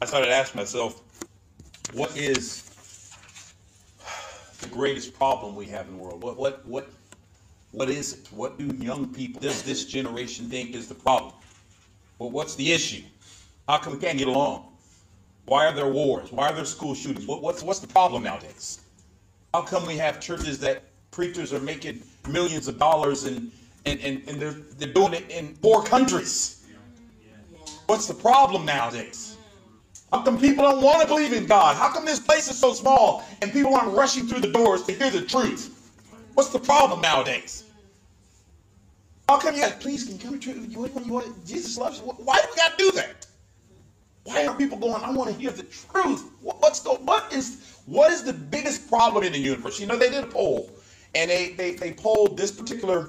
[0.00, 1.02] I started asking myself,
[1.94, 2.62] what is
[4.60, 6.22] the greatest problem we have in the world?
[6.22, 6.88] What what what
[7.72, 8.28] what is it?
[8.32, 11.32] What do young people, does this generation think is the problem?
[12.18, 13.02] Well, what's the issue?
[13.66, 14.68] How come we can't get along?
[15.46, 16.30] Why are there wars?
[16.30, 17.26] Why are there school shootings?
[17.26, 18.80] What, what's what's the problem nowadays?
[19.52, 23.50] How come we have churches that preachers are making millions of dollars and
[23.86, 26.64] and, and, and they're they're doing it in four countries?
[27.86, 29.36] What's the problem nowadays?
[30.12, 31.76] How come people don't want to believe in God?
[31.76, 34.92] How come this place is so small and people aren't rushing through the doors to
[34.92, 35.71] hear the truth?
[36.34, 37.64] What's the problem nowadays?
[39.28, 40.50] How come you guys, please, can you come to?
[40.50, 42.04] You, you want, Jesus loves you.
[42.04, 43.26] Why do we got to do that?
[44.24, 46.30] Why are people going, I want to hear the truth?
[46.42, 49.80] What's the, what is, what is the biggest problem in the universe?
[49.80, 50.70] You know, they did a poll,
[51.14, 53.08] and they, they, they polled this particular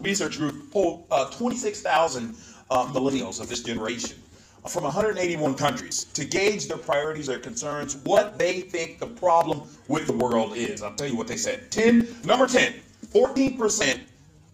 [0.00, 2.34] research group, polled uh, 26,000
[2.70, 4.21] uh, millennials of this generation
[4.68, 10.06] from 181 countries to gauge their priorities, their concerns, what they think the problem with
[10.06, 10.82] the world is.
[10.82, 11.70] I'll tell you what they said.
[11.72, 12.74] 10, number 10,
[13.08, 14.00] 14%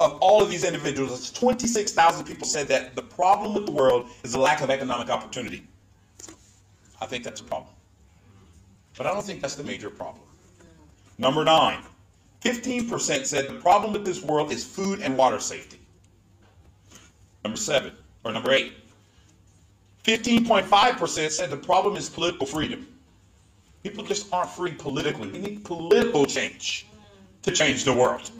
[0.00, 4.08] of all of these individuals, that's 26,000 people said that the problem with the world
[4.22, 5.66] is the lack of economic opportunity.
[7.00, 7.74] I think that's a problem.
[8.96, 10.24] But I don't think that's the major problem.
[11.18, 11.82] Number nine,
[12.42, 15.78] 15% said the problem with this world is food and water safety.
[17.44, 17.92] Number seven,
[18.24, 18.72] or number eight,
[20.08, 22.88] 15.5% said the problem is political freedom.
[23.82, 25.28] People just aren't free politically.
[25.28, 26.86] We need political change
[27.42, 28.30] to change the world.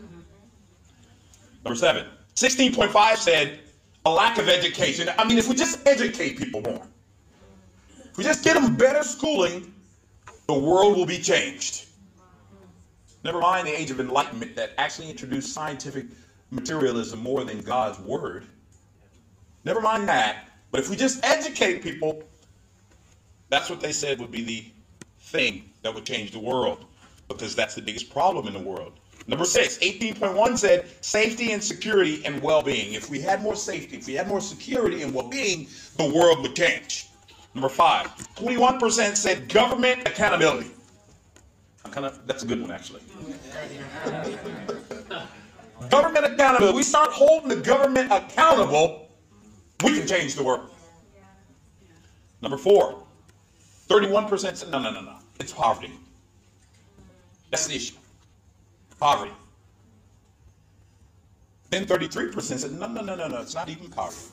[1.66, 3.60] Number seven, 16.5 said
[4.06, 5.10] a lack of education.
[5.18, 6.86] I mean, if we just educate people more,
[7.98, 9.70] if we just get them better schooling,
[10.46, 11.84] the world will be changed.
[13.24, 16.06] Never mind the age of enlightenment that actually introduced scientific
[16.50, 18.46] materialism more than God's word.
[19.64, 20.47] Never mind that.
[20.70, 22.22] But if we just educate people,
[23.48, 24.64] that's what they said would be the
[25.20, 26.84] thing that would change the world
[27.28, 28.92] because that's the biggest problem in the world.
[29.26, 32.94] Number six, 18.1 said safety and security and well being.
[32.94, 36.40] If we had more safety, if we had more security and well being, the world
[36.42, 37.08] would change.
[37.54, 40.70] Number five, 21% said government accountability.
[41.84, 43.00] I'm Kind of, that's a good one, actually.
[45.90, 46.76] government accountability.
[46.76, 49.07] We start holding the government accountable,
[49.84, 50.70] we can change the world.
[52.42, 53.02] Number four,
[53.88, 55.16] 31% said no, no, no, no.
[55.40, 55.92] It's poverty.
[57.50, 57.96] That's the issue.
[58.98, 59.32] Poverty.
[61.70, 63.40] Then 33% said no, no, no, no, no.
[63.40, 64.32] It's not even poverty.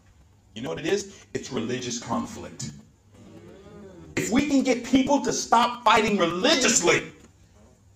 [0.54, 1.26] You know what it is?
[1.34, 2.72] It's religious conflict.
[4.16, 7.04] If we can get people to stop fighting religiously,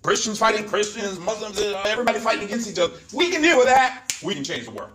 [0.01, 4.33] Christians fighting Christians, Muslims, everybody fighting against each other, we can deal with that, we
[4.33, 4.91] can change the world.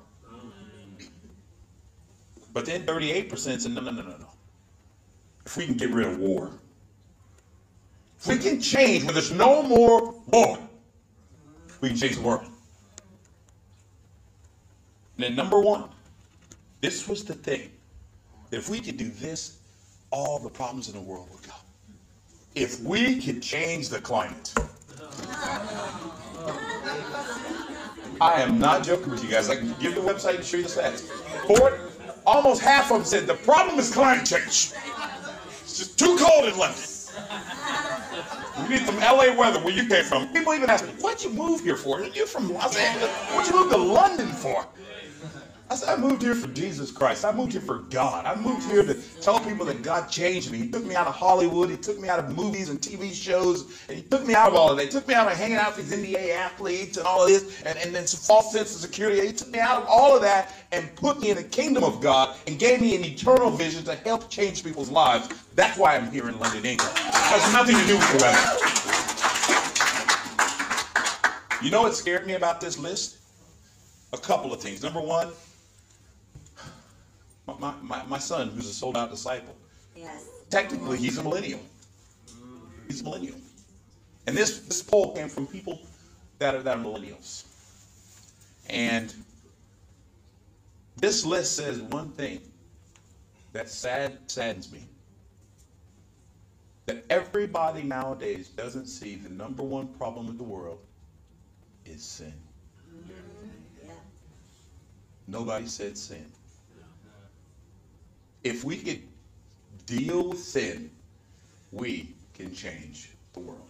[2.55, 4.29] But then 38% said, no, no, no, no, no.
[5.45, 6.51] If we can get rid of war,
[8.19, 10.59] if we can change where there's no more war,
[11.83, 12.47] we can change the world.
[15.17, 15.88] And then number one,
[16.81, 17.71] this was the thing.
[18.51, 19.59] If we could do this,
[20.11, 21.53] all the problems in the world would go.
[22.55, 24.55] If we could change the climate.
[28.21, 29.51] I am not joking with you guys.
[29.51, 31.01] I can give the website and show you the stats.
[31.47, 31.94] For
[32.27, 34.73] almost half of them said the problem is climate change.
[35.63, 36.81] It's just too cold in London.
[38.63, 40.29] We need some LA weather where you came from.
[40.29, 42.01] People even ask me, what'd you move here for?
[42.03, 43.11] You're from Los Angeles.
[43.33, 44.67] What'd you move to London for?
[45.75, 47.25] I said, I moved here for Jesus Christ.
[47.25, 48.27] I moved here for God.
[48.27, 50.59] I moved here to tell people that God changed me.
[50.59, 51.69] He took me out of Hollywood.
[51.69, 53.63] He took me out of movies and TV shows.
[53.89, 54.85] And he took me out of all of that.
[54.85, 57.61] He took me out of hanging out with these NBA athletes and all of this
[57.65, 59.27] and, and then some false sense of security.
[59.27, 62.01] He took me out of all of that and put me in the kingdom of
[62.01, 65.29] God and gave me an eternal vision to help change people's lives.
[65.57, 66.93] That's why I'm here in London, England.
[66.95, 68.39] It has nothing to do with the weather.
[71.65, 73.17] You know what scared me about this list?
[74.13, 74.81] A couple of things.
[74.81, 75.33] Number one,
[77.47, 79.55] my, my, my son, who's a sold out disciple,
[79.97, 80.25] Yes.
[80.51, 81.61] technically he's a millennial.
[82.89, 83.37] He's a millennial.
[84.27, 85.79] And this, this poll came from people
[86.39, 87.45] that are, that are millennials.
[88.69, 89.15] And
[90.97, 92.41] this list says one thing
[93.53, 94.81] that sad saddens me.
[96.87, 100.81] That everybody nowadays doesn't see the number one problem in the world
[101.87, 102.33] is sin.
[102.95, 103.87] Mm-hmm.
[103.87, 103.93] Yeah.
[105.27, 106.27] Nobody said sin.
[108.45, 109.01] If we could
[109.87, 110.91] deal with sin,
[111.73, 113.61] we can change the world.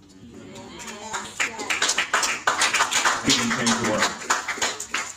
[3.25, 4.03] We can change the world.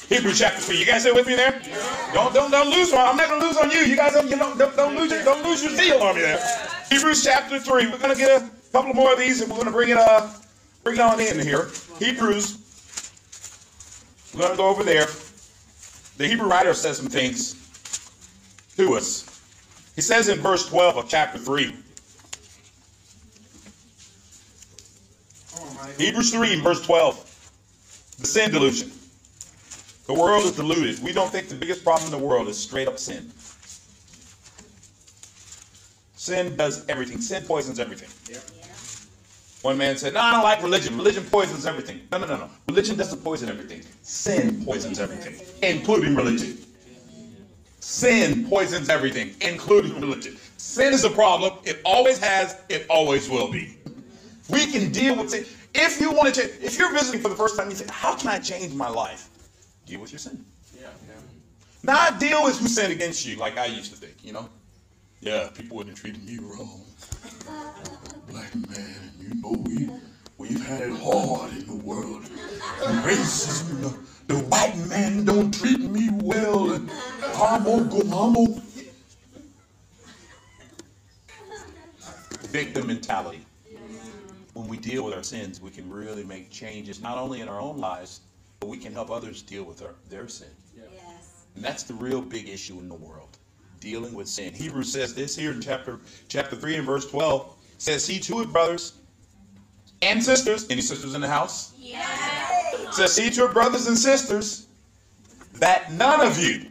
[0.10, 0.78] Hebrews chapter three.
[0.78, 1.60] You guys stay with me there?
[2.14, 3.06] Don't don't don't lose one.
[3.08, 3.80] I'm not gonna lose on you.
[3.80, 6.22] You guys don't you know don't, don't lose your don't lose your zeal on me
[6.22, 6.40] there.
[6.92, 7.88] Hebrews chapter three.
[7.88, 10.30] We're gonna get a couple more of these and we're gonna bring it uh
[10.84, 11.72] bring it on in here.
[11.98, 12.60] Hebrews.
[14.36, 15.08] We're gonna go over there.
[16.18, 17.56] The Hebrew writer says some things
[18.78, 19.37] to us.
[19.98, 21.76] He says in verse 12 of chapter 3.
[25.98, 28.16] Hebrews 3 and verse 12.
[28.20, 28.92] The sin delusion.
[30.06, 31.04] The world is deluded.
[31.04, 33.32] We don't think the biggest problem in the world is straight up sin.
[36.16, 37.20] Sin does everything.
[37.20, 38.10] Sin poisons everything.
[39.64, 40.96] One man said, No, I don't like religion.
[40.96, 42.02] Religion poisons everything.
[42.12, 42.50] No, no, no, no.
[42.68, 43.82] Religion doesn't poison everything.
[44.04, 46.67] Sin poisons everything, including religion.
[47.88, 50.36] Sin poisons everything, including religion.
[50.58, 51.54] Sin is a problem.
[51.64, 52.58] It always has.
[52.68, 53.78] It always will be.
[54.50, 55.48] We can deal with it.
[55.74, 58.14] If you want to change, if you're visiting for the first time, you say, "How
[58.14, 59.30] can I change my life?"
[59.86, 60.46] Deal with your sin.
[60.78, 60.88] Yeah.
[61.82, 64.16] Not deal with who sinned against you, like I used to think.
[64.22, 64.50] You know,
[65.22, 66.84] yeah, people wouldn't have treated me wrong.
[68.30, 69.90] Black man, you know we
[70.38, 72.24] we've had it hard in the world.
[73.06, 78.62] Racism, the, white man don't treat me well, and go homo.
[82.50, 83.46] Victim mentality.
[84.54, 87.60] When we deal with our sins, we can really make changes not only in our
[87.60, 88.22] own lives,
[88.60, 90.48] but we can help others deal with our, their sin.
[90.76, 91.46] Yes.
[91.56, 93.38] And that's the real big issue in the world,
[93.80, 94.54] dealing with sin.
[94.54, 97.54] Hebrews says this here in chapter chapter 3 and verse 12.
[97.78, 98.94] Says, see to it, brothers
[100.02, 100.68] and sisters.
[100.70, 101.74] Any sisters in the house?
[101.78, 102.37] Yes.
[102.92, 104.68] Says, see to it, brothers and sisters,
[105.56, 106.66] that none of you,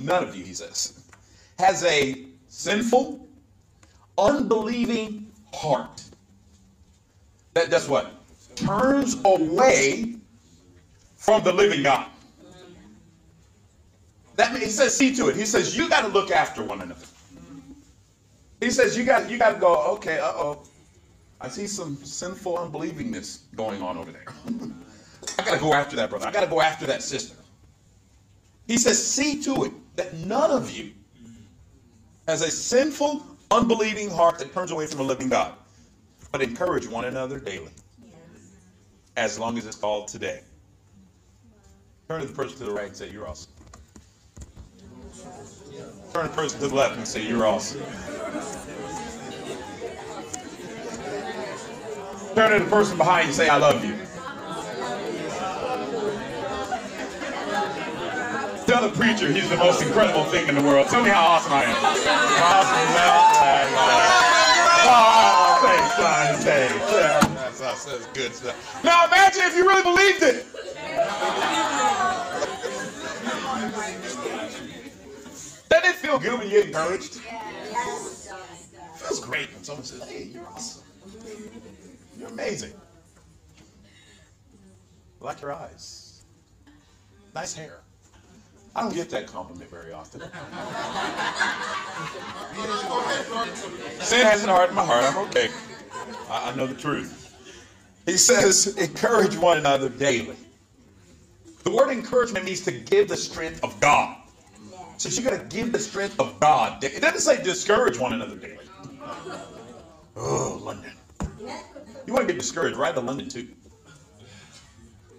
[0.00, 1.04] none of you, he says,
[1.58, 3.26] has a sinful,
[4.16, 6.02] unbelieving heart.
[7.54, 8.18] That does what?
[8.58, 10.14] turns away
[11.16, 12.06] from the living God.
[14.36, 15.36] That means, he says, see to it.
[15.36, 17.06] He says, you got to look after one another.
[18.60, 20.62] He says, you got you got to go, okay, uh-oh.
[21.40, 24.24] I see some sinful unbelievingness going on over there.
[25.38, 26.26] I got to go after that brother.
[26.26, 27.36] I got to go after that sister.
[28.66, 30.92] He says, see to it that none of you
[32.26, 35.54] has a sinful, unbelieving heart that turns away from the living God,
[36.32, 37.72] but encourage one another daily,
[39.16, 40.42] as long as it's called today.
[42.08, 43.52] Turn to the person to the right and say, You're awesome.
[46.12, 47.82] Turn to the person to the left and say, You're awesome.
[52.38, 53.96] Turn to the person behind you and say, I love you.
[58.64, 60.86] Tell the preacher he's the most incredible thing in the world.
[60.86, 61.74] Tell me how awesome I am.
[62.54, 62.78] Awesome.
[68.84, 70.46] Now imagine if you really believed it.
[75.68, 77.16] Doesn't it feel good when you get encouraged?
[77.16, 77.22] It
[78.94, 80.84] feels great when someone says, hey, you're awesome.
[82.18, 82.72] You're amazing.
[85.20, 86.22] I like your eyes.
[87.34, 87.80] Nice hair.
[88.74, 90.20] I don't get that compliment very often.
[94.00, 95.04] Sin hasn't hardened my heart.
[95.04, 95.48] I'm okay.
[96.28, 97.24] I, I know the truth.
[98.06, 100.36] He says, encourage one another daily.
[101.64, 104.16] The word encouragement means to give the strength of God.
[104.96, 106.82] So you got to give the strength of God.
[106.82, 108.58] It doesn't say discourage one another daily.
[110.16, 110.92] Oh, London.
[112.08, 113.48] You want to get discouraged, ride to London too.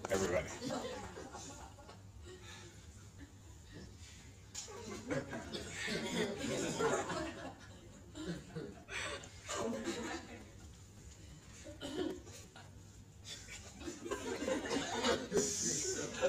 [0.10, 0.47] Everybody.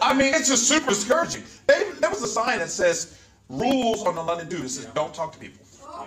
[0.02, 1.42] I mean, it's just super discouraging.
[1.66, 3.18] They, there was a sign that says
[3.48, 4.66] rules on the London Tube.
[4.66, 5.64] It says don't talk to people.
[5.84, 6.06] Oh,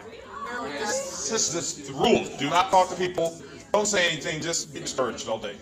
[0.79, 2.29] it's just this the rules.
[2.37, 3.41] Do not talk to people.
[3.73, 4.39] Don't say anything.
[4.39, 5.55] Just be discouraged all day.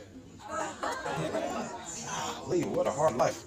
[2.06, 3.45] Golly, what a hard life.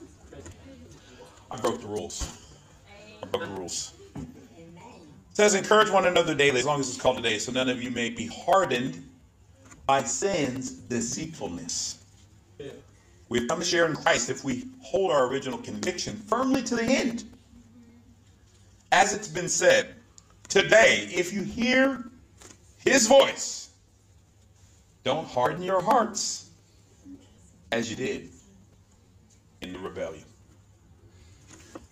[1.51, 2.41] I broke the rules.
[3.23, 3.93] I broke the rules.
[4.17, 4.27] It
[5.35, 7.91] says encourage one another daily, as long as it's called today, so none of you
[7.91, 9.07] may be hardened
[9.85, 12.03] by sin's deceitfulness.
[13.29, 16.85] We've come to share in Christ if we hold our original conviction firmly to the
[16.85, 17.25] end.
[18.93, 19.95] As it's been said,
[20.49, 22.05] today, if you hear
[22.79, 23.64] his voice,
[25.05, 26.51] don't harden your hearts
[27.71, 28.31] as you did
[29.61, 30.25] in the rebellion.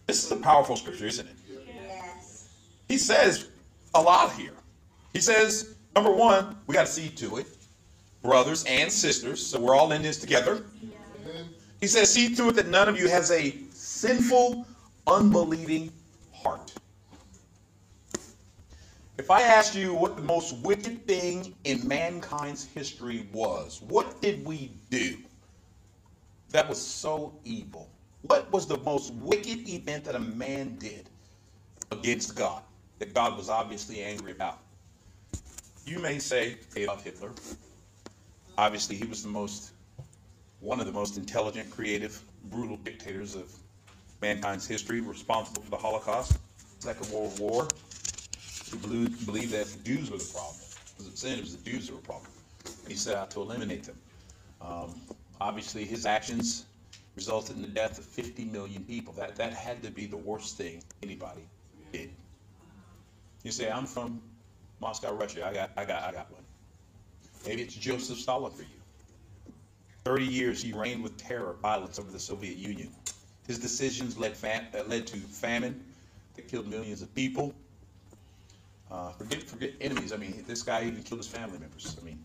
[0.07, 1.35] This is a powerful scripture, isn't it?
[1.66, 2.48] Yes.
[2.88, 3.48] He says
[3.94, 4.55] a lot here.
[5.12, 7.46] He says, number one, we got to see to it,
[8.22, 10.64] brothers and sisters, so we're all in this together.
[11.81, 14.66] He says, see to it that none of you has a sinful,
[15.07, 15.92] unbelieving
[16.33, 16.72] heart.
[19.18, 24.44] If I asked you what the most wicked thing in mankind's history was, what did
[24.44, 25.18] we do
[26.51, 27.90] that was so evil?
[28.22, 31.11] What was the most wicked event that a man did
[31.90, 32.62] against God
[33.01, 34.61] that God was obviously angry about?
[35.85, 37.33] You may say Adolf Hitler.
[38.57, 39.72] Obviously, he was the most,
[40.61, 43.53] one of the most intelligent, creative, brutal dictators of
[44.22, 46.38] mankind's history, responsible for the Holocaust,
[46.79, 47.68] Second World War.
[48.72, 50.56] He believed, that the Jews were the problem.
[50.61, 52.30] It wasn't sin, it was the Jews were the problem.
[52.88, 53.98] He set out to eliminate them.
[54.62, 54.94] Um,
[55.40, 56.64] obviously, his actions
[57.14, 59.12] resulted in the death of 50 million people.
[59.12, 61.42] That, that had to be the worst thing anybody
[61.92, 62.11] did.
[63.42, 64.22] You say, I'm from
[64.80, 65.46] Moscow, Russia.
[65.46, 66.42] I got, I got, I got one.
[67.46, 68.68] Maybe it's Joseph Stalin for you.
[70.04, 72.88] 30 years he reigned with terror, violence over the Soviet Union.
[73.46, 75.85] His decisions led, fam- uh, led to famine
[76.35, 77.54] that killed millions of people.
[78.93, 80.13] Uh, forget, forget enemies.
[80.13, 81.97] I mean, this guy even killed his family members.
[81.99, 82.23] I mean,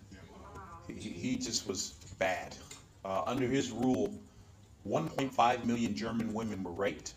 [0.87, 2.57] he, he just was bad.
[3.05, 4.13] Uh, under his rule,
[4.85, 7.13] 1.5 million German women were raped.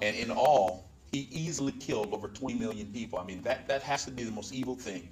[0.00, 3.18] And in all, he easily killed over 20 million people.
[3.18, 5.08] I mean, that, that has to be the most evil thing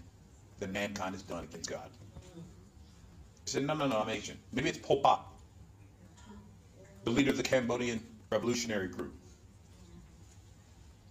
[0.61, 1.91] that mankind has done against God.
[3.45, 4.39] He said, no, no, no, I'm Asian.
[4.53, 5.27] Maybe it's Pol Pot,
[7.03, 8.01] the leader of the Cambodian
[8.31, 9.15] revolutionary group.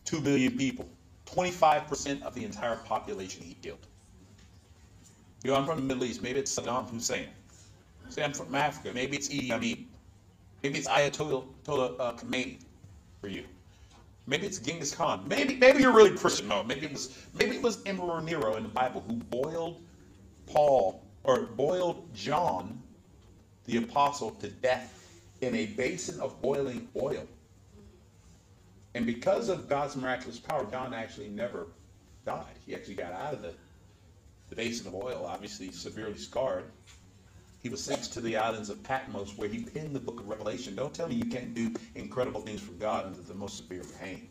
[0.05, 0.87] Two billion people.
[1.25, 3.85] 25% of the entire population he killed.
[5.43, 6.21] You know, I'm from the Middle East.
[6.21, 7.27] Maybe it's Saddam Hussein.
[8.09, 8.91] Say I'm from Africa.
[8.93, 9.87] Maybe it's Idi Amin.
[10.63, 12.57] Maybe it's Ayatollah uh, Khomeini
[13.21, 13.43] for you.
[14.27, 15.23] Maybe it's Genghis Khan.
[15.27, 16.47] Maybe maybe you're really Christian.
[16.47, 19.81] No, maybe it was maybe it was Emperor Nero in the Bible who boiled
[20.47, 22.81] Paul or boiled John
[23.65, 27.27] the apostle to death in a basin of boiling oil.
[28.95, 31.67] And because of God's miraculous power, John actually never
[32.25, 32.55] died.
[32.65, 33.53] He actually got out of the,
[34.49, 36.63] the basin of oil, obviously severely scarred.
[37.61, 40.75] He was sent to the islands of Patmos where he penned the book of Revelation.
[40.75, 44.29] Don't tell me you can't do incredible things for God under the most severe pain.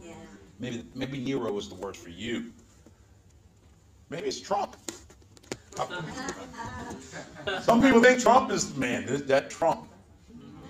[0.00, 0.12] Yeah.
[0.60, 2.52] Maybe maybe Nero was the word for you.
[4.10, 4.76] Maybe it's Trump.
[7.62, 9.06] Some people think Trump is the man.
[9.26, 9.88] That Trump.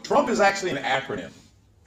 [0.03, 1.31] Trump is actually an acronym.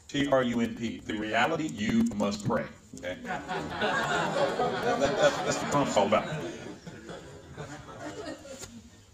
[0.07, 0.99] T R U N P.
[1.05, 2.65] The reality you must pray.
[2.97, 3.17] Okay.
[3.23, 5.01] That- that-
[5.45, 6.27] that's, what Trump's all about.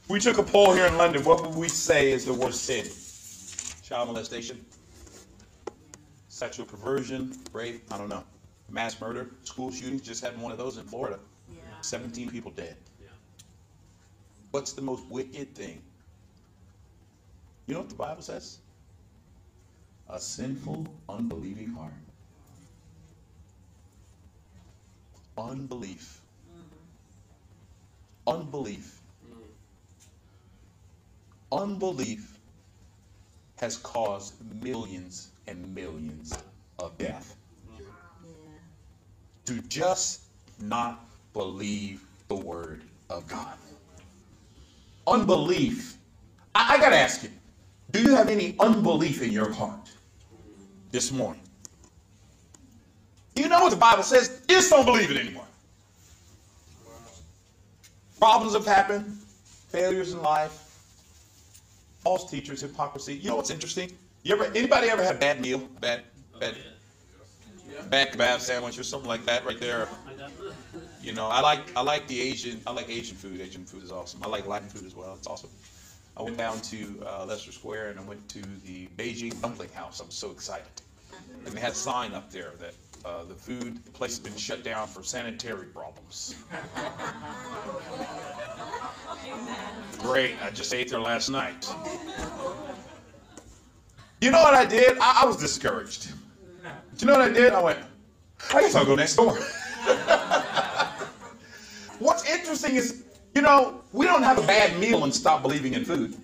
[0.07, 2.85] We took a poll here in London, what would we say is the worst sin?
[3.83, 4.63] Child molestation,
[6.29, 8.23] sexual perversion, rape, I don't know.
[8.69, 11.19] Mass murder, school shootings, just had one of those in Florida.
[11.49, 11.61] Yeah.
[11.81, 12.75] 17 people dead.
[14.51, 15.81] What's the most wicked thing?
[17.65, 18.59] You know what the Bible says?
[20.14, 21.91] A sinful, unbelieving heart.
[25.36, 26.22] Unbelief.
[26.55, 28.36] Mm-hmm.
[28.39, 29.01] Unbelief.
[29.28, 29.38] Mm.
[31.64, 32.38] Unbelief
[33.59, 36.32] has caused millions and millions
[36.78, 37.36] of death
[37.72, 37.86] Yeah.
[39.45, 40.26] to just
[40.61, 43.57] not believe the word of God.
[45.07, 45.97] Unbelief.
[46.53, 47.30] I, I gotta ask you,
[47.89, 49.89] do you have any unbelief in your heart
[50.93, 51.41] this morning?
[53.35, 54.41] You know what the Bible says?
[54.47, 55.43] Just don't believe it anymore.
[58.19, 59.17] Problems have happened,
[59.69, 60.51] failures in life,
[62.03, 63.15] false teachers, hypocrisy.
[63.15, 63.91] You know what's interesting?
[64.21, 65.67] You ever anybody ever had a bad meal?
[65.81, 66.03] Bad
[66.39, 66.55] bad
[67.89, 69.89] bad kebab sandwich or something like that right there.
[71.01, 73.41] You know, I like I like the Asian I like Asian food.
[73.41, 74.21] Asian food is awesome.
[74.23, 75.15] I like Latin food as well.
[75.15, 75.49] It's awesome.
[76.16, 79.99] I went down to uh, Leicester Square and I went to the Beijing Dumpling House.
[79.99, 80.68] I'm so excited.
[81.45, 84.38] And they had a sign up there that uh, the food the place has been
[84.38, 86.36] shut down for sanitary problems.
[89.99, 90.36] Great.
[90.43, 91.68] I just ate there last night.
[94.22, 94.97] You know what I did?
[94.99, 96.14] I, I was discouraged.
[96.64, 97.53] But you know what I did?
[97.53, 97.80] I went,
[98.53, 99.38] I guess I'll go next door.
[101.99, 103.03] What's interesting is,
[103.34, 106.15] you know, we don't have a bad meal and stop believing in food.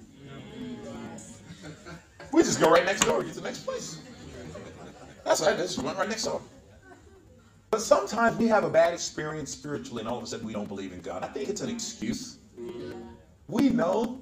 [2.31, 3.99] We just go right next door, get the next place.
[5.23, 6.41] That's right, just went right next door.
[7.71, 10.67] But sometimes we have a bad experience spiritually, and all of a sudden we don't
[10.67, 11.23] believe in God.
[11.23, 12.37] I think it's an excuse.
[13.47, 14.19] We know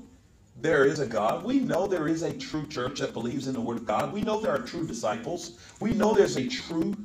[0.61, 1.43] there is a God.
[1.43, 4.11] We know there is a true church that believes in the Word of God.
[4.11, 5.59] We know there are true disciples.
[5.79, 6.95] We know there's a true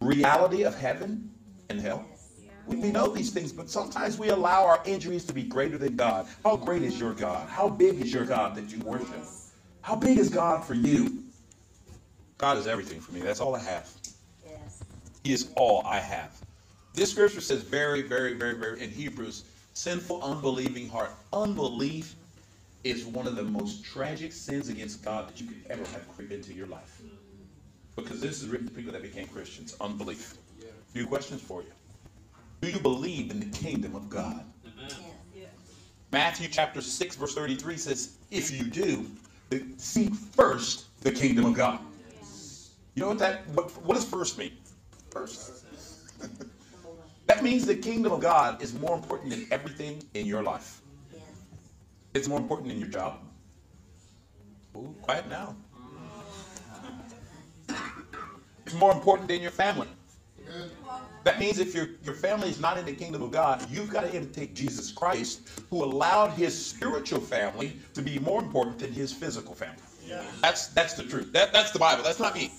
[0.00, 1.30] reality of heaven
[1.68, 2.04] and hell.
[2.68, 6.26] We know these things, but sometimes we allow our injuries to be greater than God.
[6.44, 7.48] How great is your God?
[7.48, 9.24] How big is your God that you worship?
[9.80, 11.24] How big is God for you?
[12.36, 13.20] God is everything for me.
[13.20, 13.88] That's all I have.
[14.46, 14.84] Yes.
[15.24, 16.38] He is all I have.
[16.94, 19.44] This scripture says very, very, very, very in Hebrews,
[19.74, 21.12] sinful, unbelieving heart.
[21.32, 22.14] Unbelief
[22.84, 26.32] is one of the most tragic sins against God that you could ever have creep
[26.32, 27.00] into your life.
[27.96, 29.74] Because this is written to people that became Christians.
[29.80, 30.34] Unbelief.
[30.92, 31.68] Few questions for you.
[32.60, 34.44] Do you believe in the kingdom of God?
[36.10, 39.06] Matthew chapter 6, verse 33 says, If you do,
[39.50, 41.80] then seek first the kingdom of God.
[42.94, 44.52] You know what that what, what does first mean?
[45.10, 45.64] First.
[47.26, 50.80] that means the kingdom of God is more important than everything in your life.
[52.14, 53.20] It's more important than your job.
[54.76, 55.54] Ooh, quiet now.
[58.66, 59.88] It's more important than your family.
[61.24, 64.02] That means if your, your family is not in the kingdom of God, you've got
[64.02, 69.12] to imitate Jesus Christ, who allowed his spiritual family to be more important than his
[69.12, 69.82] physical family.
[70.40, 71.32] That's that's the truth.
[71.32, 72.02] That, that's the Bible.
[72.02, 72.50] That's not me.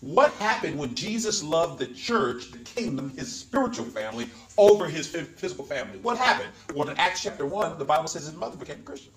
[0.00, 5.64] What happened when Jesus loved the church, the kingdom, his spiritual family, over his physical
[5.64, 5.98] family?
[6.00, 6.50] What happened?
[6.74, 9.12] Well, in Acts chapter 1, the Bible says his mother became a Christian.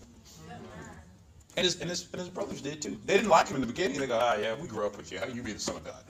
[1.58, 2.98] And his, and, his, and his brothers did too.
[3.06, 4.00] They didn't like him in the beginning.
[4.00, 5.20] They go, ah, yeah, we grew up with you.
[5.20, 6.04] How you be the son of God?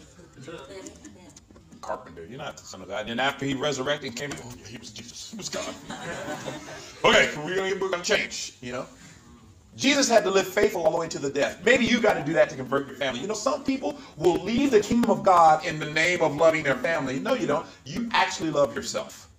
[1.82, 3.02] Carpenter, you're not the son of God.
[3.02, 5.32] And then after he resurrected came, oh, yeah, he was Jesus.
[5.32, 5.74] He was God.
[7.04, 8.86] okay, we're going we're gonna change, you know?
[9.76, 11.64] Jesus had to live faithful all the way to the death.
[11.66, 13.22] Maybe you got to do that to convert your family.
[13.22, 16.64] You know, some people will leave the kingdom of God in the name of loving
[16.64, 17.20] their family.
[17.20, 17.66] No, you don't.
[17.86, 19.31] You actually love yourself.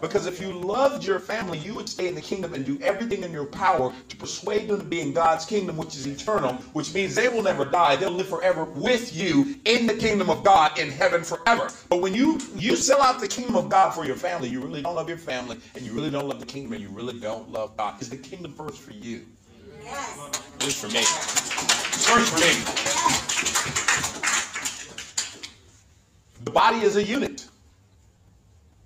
[0.00, 3.22] Because if you loved your family, you would stay in the kingdom and do everything
[3.22, 6.92] in your power to persuade them to be in God's kingdom, which is eternal, which
[6.92, 7.96] means they will never die.
[7.96, 11.70] They'll live forever with you in the kingdom of God in heaven forever.
[11.88, 14.82] But when you you sell out the kingdom of God for your family, you really
[14.82, 17.50] don't love your family, and you really don't love the kingdom, and you really don't
[17.50, 18.00] love God.
[18.00, 19.24] Is the kingdom first for you?
[19.82, 20.18] Yes.
[20.60, 21.02] Is for me.
[22.04, 22.52] First for me.
[26.44, 27.46] The body is a unit.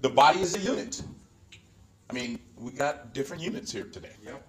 [0.00, 1.02] The body is a unit.
[2.08, 4.12] I mean, we got different units here today.
[4.24, 4.46] Yep.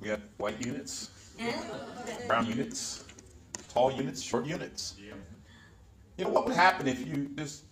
[0.00, 1.10] We got white units,
[2.26, 3.04] brown units,
[3.72, 4.94] tall units, short units.
[4.98, 5.16] Yep.
[6.16, 7.64] You know what would happen if you just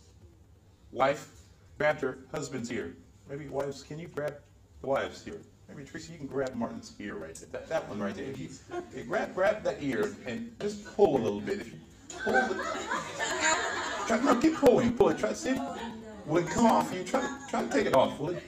[0.91, 1.31] wife
[1.79, 2.97] grabbed her husband's ear?
[3.29, 4.35] Maybe wives, can you grab
[4.83, 5.41] the wife's ear?
[5.69, 7.49] Maybe Tracy, you can grab Martin's ear right there.
[7.53, 8.27] That, that one right there.
[8.27, 11.61] If you, okay, grab grab that ear and just pull a little bit.
[11.61, 11.79] If you
[12.25, 12.55] pull the,
[14.07, 15.19] try, no, keep pulling, pull it.
[15.19, 15.55] Try to see.
[15.55, 16.93] Will it come off?
[16.95, 18.21] You try to try to take it off.
[18.21, 18.43] It?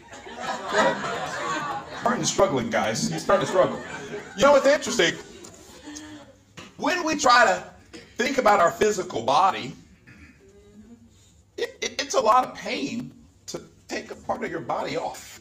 [2.05, 3.11] Martin's struggling, guys.
[3.11, 3.81] He's starting to struggle.
[4.37, 5.15] You know what's interesting?
[6.77, 9.75] When we try to think about our physical body,
[11.57, 13.13] it, it, it's a lot of pain
[13.47, 15.41] to take a part of your body off.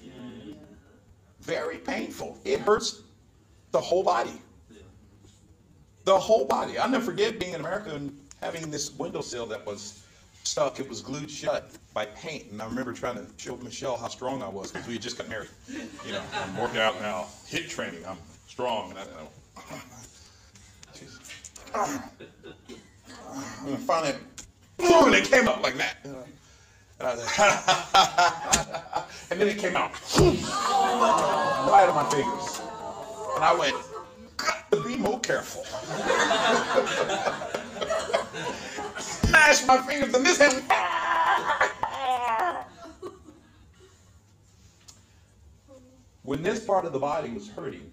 [1.41, 2.37] Very painful.
[2.45, 3.01] It hurts
[3.71, 4.41] the whole body.
[6.05, 6.77] The whole body.
[6.77, 10.03] I'll never forget being in America and having this windowsill that was
[10.43, 10.79] stuck.
[10.79, 12.51] It was glued shut by paint.
[12.51, 15.17] And I remember trying to show Michelle how strong I was because we had just
[15.17, 15.49] got married.
[15.69, 18.05] You know, I'm working out now, HIIT training.
[18.07, 18.17] I'm
[18.47, 18.91] strong.
[18.91, 19.03] And I,
[21.75, 22.01] I
[23.65, 24.13] and finally,
[24.77, 25.97] boom, and it came up like that.
[26.03, 26.15] And,
[27.01, 27.39] I was like,
[29.31, 32.61] and then it came out right on my fingers.
[33.35, 33.75] And I went,
[34.37, 35.63] got to be more careful.
[38.99, 40.63] Smash my fingers and this hand.
[46.23, 47.91] When this part of the body was hurting,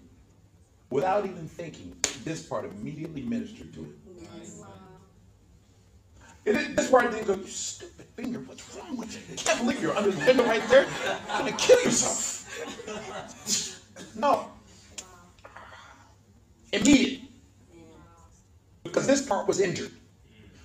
[0.89, 3.89] without even thinking, this part immediately ministered to it.
[6.45, 9.21] And it, this part didn't go, you stupid finger, what's wrong with you?
[9.29, 10.87] You can't believe you're under the right there.
[11.05, 12.39] You're gonna kill yourself.
[14.15, 14.47] No.
[16.73, 17.21] Immediate.
[18.83, 19.91] Because this part was injured.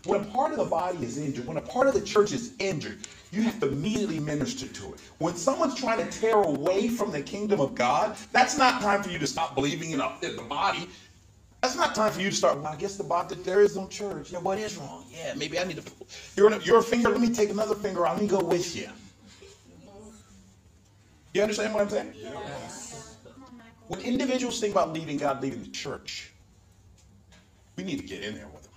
[0.07, 2.55] When a part of the body is injured, when a part of the church is
[2.59, 3.07] injured,
[3.37, 5.01] you have to immediately minister to it.
[5.19, 9.11] When someone's trying to tear away from the kingdom of God, that's not time for
[9.11, 10.89] you to stop believing in, the body.
[11.61, 12.57] That's not time for you to start.
[12.57, 14.33] Well, I guess the body that there is no church.
[14.33, 15.05] Yeah, what is wrong?
[15.11, 15.83] Yeah, maybe I need to.
[15.83, 16.07] Pull.
[16.35, 17.11] You're a, you're a finger.
[17.11, 18.01] Let me take another finger.
[18.01, 18.89] Let me go with you.
[21.35, 22.15] You understand what I'm saying?
[22.17, 23.17] Yes.
[23.89, 26.33] When individuals think about leaving God, leaving the church,
[27.77, 28.73] we need to get in there with them.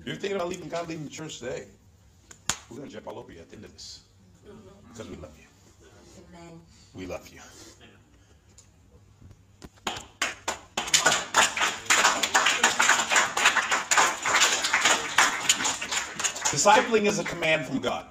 [0.00, 1.66] If you're thinking about leaving God, leaving the church today,
[2.74, 4.00] we're going to jump all over you at the end of this
[4.44, 4.58] mm-hmm.
[4.92, 5.46] because we love you.
[6.34, 6.60] Amen.
[6.92, 7.38] We love you.
[16.50, 18.06] Discipling is a command from God.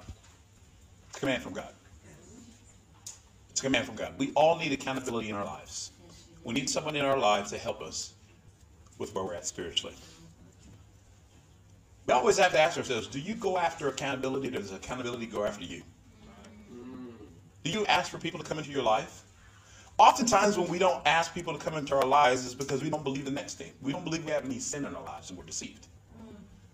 [1.08, 1.72] It's a Command from God.
[3.50, 4.14] It's a command from God.
[4.16, 5.90] We all need accountability in our lives.
[6.42, 8.14] We need someone in our lives to help us
[8.98, 9.94] with where we're at spiritually.
[12.06, 15.44] We always have to ask ourselves, do you go after accountability or does accountability go
[15.44, 15.82] after you?
[17.62, 19.22] Do you ask for people to come into your life?
[19.96, 23.04] Oftentimes, when we don't ask people to come into our lives, it's because we don't
[23.04, 23.72] believe the next thing.
[23.80, 25.86] We don't believe we have any sin in our lives and we're deceived.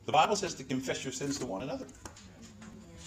[0.07, 1.87] The Bible says to confess your sins to one another.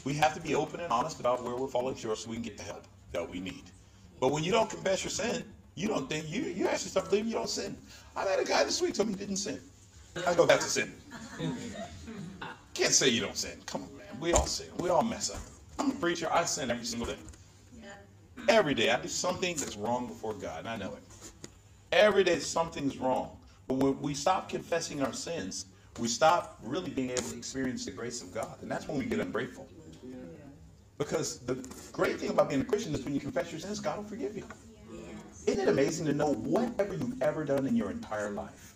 [0.05, 2.43] We have to be open and honest about where we're falling short so we can
[2.43, 3.63] get the help that we need.
[4.19, 5.43] But when you don't confess your sin,
[5.75, 7.75] you don't think you you actually start believing you don't sin.
[8.15, 9.59] I had a guy this week told me he didn't sin.
[10.27, 10.93] I go, that's a sin.
[12.73, 13.59] Can't say you don't sin.
[13.65, 14.19] Come on, man.
[14.19, 14.67] We all sin.
[14.77, 15.41] We all mess up.
[15.79, 16.27] I'm a preacher.
[16.31, 17.17] I sin every single day.
[18.49, 21.03] Every day I do something that's wrong before God, and I know it.
[21.91, 23.37] Every day something's wrong.
[23.67, 25.67] But when we stop confessing our sins,
[25.99, 28.57] we stop really being able to experience the grace of God.
[28.61, 29.67] And that's when we get ungrateful.
[30.97, 31.55] Because the
[31.91, 34.35] great thing about being a Christian is when you confess your sins, God will forgive
[34.35, 34.45] you.
[35.45, 38.75] Isn't it amazing to know whatever you've ever done in your entire life,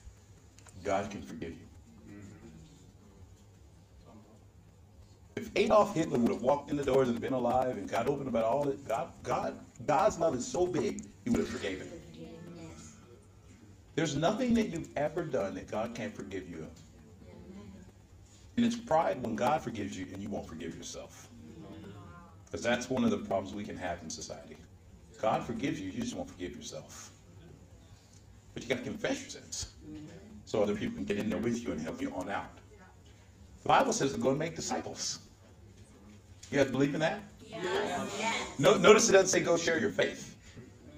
[0.84, 1.67] God can forgive you?
[5.38, 8.28] If Adolf Hitler would have walked in the doors and been alive and got open
[8.28, 11.88] about all that, God, God, God's love is so big, He would have forgiven.
[13.94, 16.80] There's nothing that you've ever done that God can't forgive you of.
[18.56, 21.28] And it's pride when God forgives you and you won't forgive yourself.
[22.46, 24.58] Because that's one of the problems we can have in society.
[25.22, 27.12] God forgives you, you just won't forgive yourself.
[28.56, 29.68] But you got to confess your sins
[30.46, 32.58] so other people can get in there with you and help you on out.
[33.62, 35.20] The Bible says to go and make disciples.
[36.52, 37.22] You guys believe in that?
[37.46, 38.60] Yes.
[38.60, 40.36] No, notice it doesn't say go share your faith.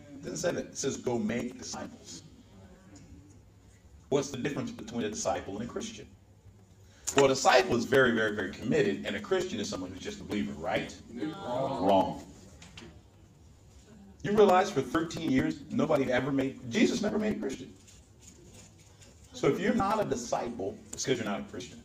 [0.10, 0.66] It doesn't say that.
[0.66, 2.24] It says go make disciples.
[4.10, 6.08] What's the difference between a disciple and a Christian?
[7.16, 10.20] Well, a disciple is very, very, very committed, and a Christian is someone who's just
[10.20, 10.95] a believer, right?
[11.14, 11.86] Wrong.
[11.86, 12.24] Wrong.
[14.22, 17.74] You realize for 13 years, nobody ever made, Jesus never made a Christian.
[19.34, 21.82] So if you're not a disciple, it's because you're not a Christian.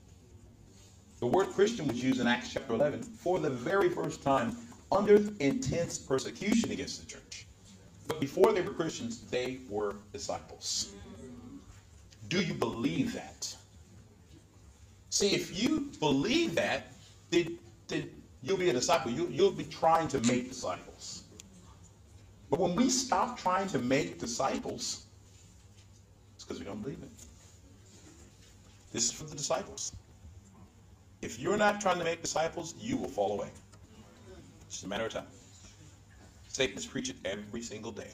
[1.24, 4.54] The word Christian was used in Acts chapter 11 for the very first time
[4.92, 7.46] under intense persecution against the church.
[8.06, 10.92] But before they were Christians, they were disciples.
[12.28, 13.56] Do you believe that?
[15.08, 16.92] See, if you believe that,
[17.30, 17.58] then,
[17.88, 18.10] then
[18.42, 19.10] you'll be a disciple.
[19.10, 21.22] You, you'll be trying to make disciples.
[22.50, 25.06] But when we stop trying to make disciples,
[26.34, 27.08] it's because we don't believe it.
[28.92, 29.94] This is for the disciples.
[31.24, 33.48] If you're not trying to make disciples, you will fall away.
[34.66, 35.24] It's just a matter of time.
[36.48, 38.10] Satan is preaching every single day.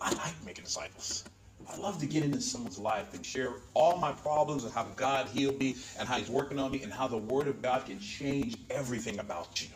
[0.00, 1.24] I like making disciples.
[1.68, 5.28] I love to get into someone's life and share all my problems and how God
[5.28, 8.00] healed me and how He's working on me and how the Word of God can
[8.00, 9.68] change everything about you.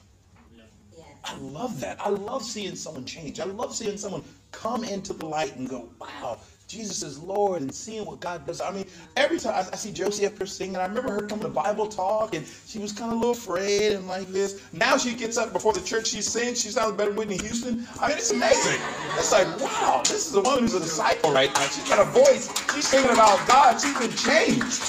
[1.22, 2.00] I love that.
[2.00, 3.40] I love seeing someone change.
[3.40, 6.38] I love seeing someone come into the light and go, wow,
[6.74, 8.60] Jesus is Lord and seeing what God does.
[8.60, 11.48] I mean, every time I, see Josie up here singing, I remember her coming to
[11.48, 14.60] Bible talk and she was kind of a little afraid and like this.
[14.72, 17.86] Now she gets up before the church, she sings, she sounds better than Whitney Houston.
[18.00, 18.80] I mean, it's amazing.
[19.16, 21.62] It's like, wow, this is a woman who's a disciple right now.
[21.62, 22.52] She's got a voice.
[22.74, 23.80] She's singing about God.
[23.80, 24.82] She's been changed.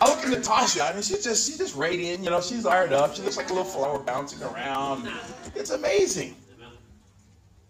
[0.00, 0.82] I look at Natasha.
[0.82, 2.24] I mean, she's just she's just radiant.
[2.24, 3.14] You know, she's ironed up.
[3.14, 5.12] She looks like a little flower bouncing around.
[5.54, 6.34] It's amazing.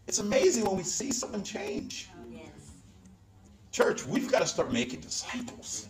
[0.06, 2.08] It's amazing when we see someone change.
[3.72, 5.88] Church, we've got to start making disciples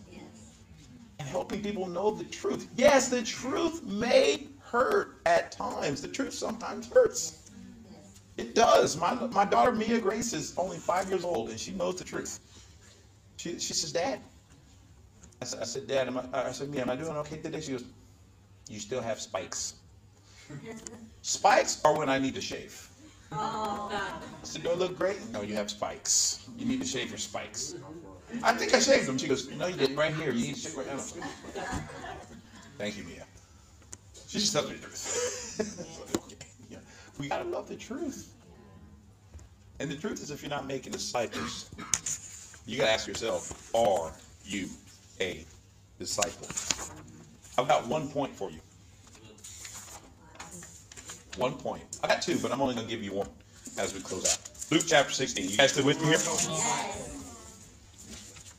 [1.18, 2.68] and helping people know the truth.
[2.76, 6.00] Yes, the truth may hurt at times.
[6.00, 7.50] The truth sometimes hurts.
[8.36, 8.96] It does.
[8.96, 12.38] My, my daughter Mia Grace is only five years old and she knows the truth.
[13.36, 14.20] She, she says, Dad,
[15.40, 17.60] I said, I said Dad, am I, I said, Mia, am I doing okay today?
[17.60, 17.84] She goes,
[18.68, 19.74] You still have spikes.
[21.22, 22.88] spikes are when I need to shave.
[23.32, 23.88] Oh.
[23.92, 25.18] I said, Do I look great?
[25.30, 26.46] No, you have spikes.
[26.58, 27.74] You need to shave your spikes.
[28.42, 29.18] I think I shaved them.
[29.18, 29.96] She goes, No, you didn't.
[29.96, 30.32] Right here.
[30.32, 30.98] You need to shave right now.
[32.78, 33.24] Thank you, Mia.
[34.28, 36.16] She just tells me the truth.
[36.16, 36.80] okay.
[37.18, 38.32] We gotta love the truth.
[39.78, 41.70] And the truth is, if you're not making disciples,
[42.66, 44.12] you gotta ask yourself, are
[44.44, 44.68] you
[45.20, 45.44] a
[45.98, 46.48] disciple.
[47.58, 48.60] I've got one point for you.
[51.36, 51.82] One point.
[52.02, 53.28] I got two, but I'm only going to give you one
[53.78, 54.38] as we close out.
[54.70, 55.50] Luke chapter 16.
[55.50, 56.18] You guys still with me here?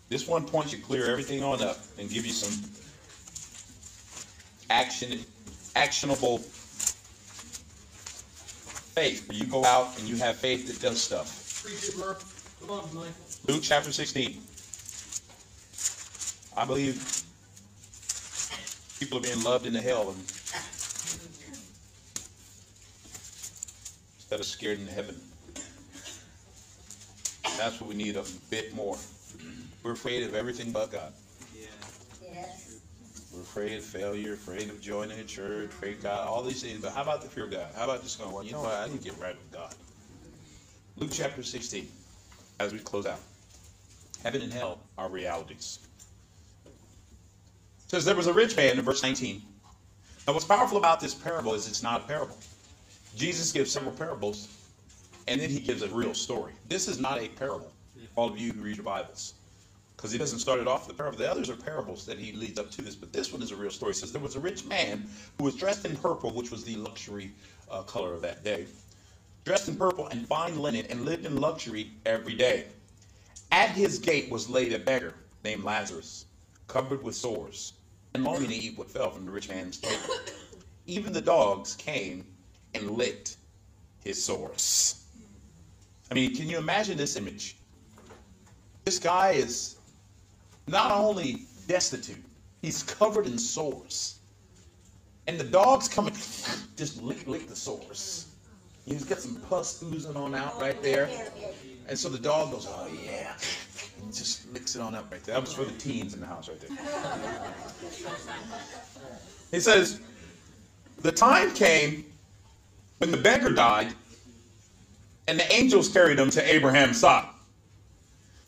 [0.09, 2.69] This one point should clear everything on up and give you some
[4.69, 5.19] action,
[5.75, 6.39] actionable
[8.93, 9.27] faith.
[9.29, 11.39] Where you go out and you have faith that does stuff.
[13.47, 14.41] Luke chapter 16.
[16.55, 17.23] I believe
[18.99, 20.42] people are being loved into hell and
[24.33, 25.15] instead are scared in heaven.
[27.57, 28.97] That's what we need a bit more.
[29.83, 31.13] We're afraid of everything but God.
[31.55, 31.67] Yeah.
[32.21, 32.77] Yes.
[33.31, 36.81] We're afraid of failure, afraid of joining a church, afraid of God, all these things.
[36.81, 37.67] But how about the fear of God?
[37.75, 38.73] How about just going, well, you know what?
[38.73, 39.75] I need to get right with God.
[40.97, 41.87] Luke chapter 16,
[42.59, 43.19] as we close out.
[44.23, 45.79] Heaven and hell are realities
[47.87, 49.39] says there was a rich man in verse 19.
[50.25, 52.35] Now, what's powerful about this parable is it's not a parable.
[53.15, 54.47] Jesus gives several parables,
[55.27, 56.53] and then he gives a real story.
[56.67, 57.71] This is not a parable,
[58.15, 59.35] all of you who read your Bibles,
[59.95, 61.19] because he doesn't start it off with a parable.
[61.19, 63.55] The others are parables that he leads up to this, but this one is a
[63.55, 63.93] real story.
[63.93, 65.07] He says there was a rich man
[65.37, 67.31] who was dressed in purple, which was the luxury
[67.69, 68.65] uh, color of that day,
[69.45, 72.65] dressed in purple and fine linen, and lived in luxury every day.
[73.51, 76.25] At his gate was laid a beggar named Lazarus,
[76.67, 77.73] covered with sores
[78.15, 80.15] and longing to eat what fell from the rich man's table.
[80.87, 82.25] Even the dogs came
[82.75, 83.37] and licked
[84.03, 85.05] his sores.
[86.11, 87.57] I mean, can you imagine this image?
[88.85, 89.77] This guy is
[90.67, 92.23] not only destitute,
[92.61, 94.19] he's covered in sores.
[95.27, 96.07] And the dogs come
[96.75, 98.27] just lick, lick the sores.
[98.85, 101.09] He's got some pus oozing on out right there.
[101.87, 103.33] And so the dog goes, oh yeah.
[104.01, 105.35] And just mix it on up right there.
[105.35, 106.77] That was for the teens in the house right there.
[109.51, 110.01] He says,
[111.01, 112.05] the time came
[113.03, 113.93] when the beggar died
[115.27, 117.27] and the angels carried him to Abraham's side.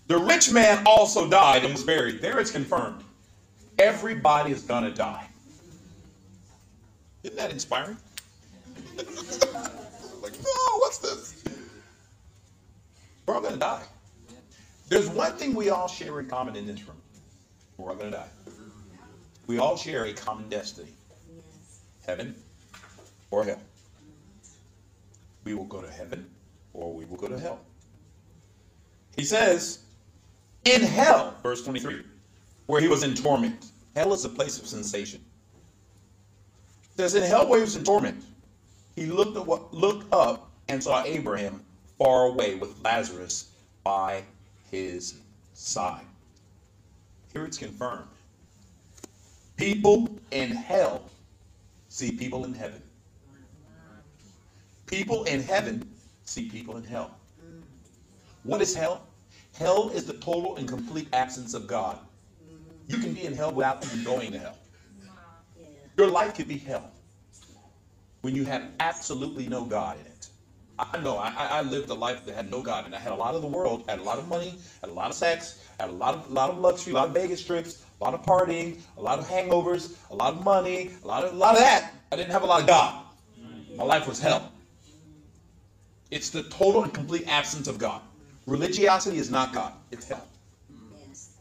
[0.08, 2.22] The rich man also died and was buried.
[2.22, 3.04] There it's confirmed.
[3.80, 5.28] Everybody is going to die.
[7.24, 7.98] Isn't that inspiring?
[8.98, 11.44] like, no, what's this?
[13.26, 13.84] We're all going to die.
[14.88, 17.02] There's one thing we all share in common in this room.
[17.76, 18.30] We're all going to die.
[19.48, 20.94] We all share a common destiny
[22.06, 22.36] heaven
[23.32, 23.60] or hell.
[25.46, 26.30] We will go to heaven
[26.74, 27.62] or we will go to hell.
[29.16, 29.80] He says,
[30.66, 32.02] in hell, verse 23,
[32.66, 33.68] where he was in torment.
[33.96, 35.22] Hell is a place of sensation.
[36.92, 38.22] It says, in hell where he was in torment,
[38.96, 41.64] he looked, up, looked up and saw Abraham
[41.98, 43.52] far away with Lazarus
[43.84, 44.24] by
[44.70, 45.16] his
[45.54, 46.06] side.
[47.32, 48.08] Here it's confirmed.
[49.56, 51.10] People in hell
[51.88, 52.82] see people in heaven.
[54.86, 55.88] People in heaven
[56.24, 57.18] see people in hell.
[58.44, 59.08] What is hell?
[59.58, 61.98] Hell is the total and complete absence of God.
[62.88, 64.58] You can be in hell without even going to hell.
[65.98, 66.92] Your life could be hell
[68.22, 70.28] when you have absolutely no God in it.
[70.78, 73.16] I know I, I lived a life that had no God, and I had a
[73.16, 75.90] lot of the world, had a lot of money, had a lot of sex, had
[75.90, 78.80] a lot of lot of luxury, a lot of Vegas trips, a lot of partying,
[78.98, 81.94] a lot of hangovers, a lot of money, a lot of a lot of that.
[82.12, 83.06] I didn't have a lot of God.
[83.78, 84.52] My life was hell.
[86.12, 88.02] It's the total and complete absence of God.
[88.46, 89.74] Religiosity is not God.
[89.92, 90.28] It's hell.
[91.08, 91.32] Yes.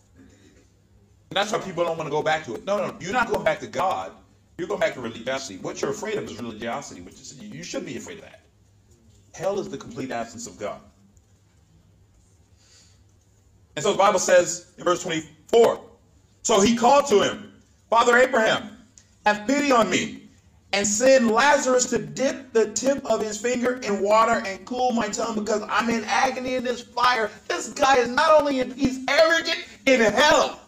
[1.30, 2.64] And that's why people don't want to go back to it.
[2.64, 4.12] No, no, you're not going back to God.
[4.56, 5.58] You're going back to religiosity.
[5.58, 8.40] What you're afraid of is religiosity, which is you should be afraid of that.
[9.34, 10.80] Hell is the complete absence of God.
[13.76, 15.80] And so the Bible says in verse 24,
[16.42, 17.52] so he called to him,
[17.90, 18.70] Father Abraham,
[19.26, 20.24] have pity on me,
[20.75, 25.07] and send Lazarus to dip the tip of his finger in water and cool my
[25.07, 27.31] tongue because I'm in agony in this fire.
[27.47, 30.59] This guy is not only in, he's arrogant in hell.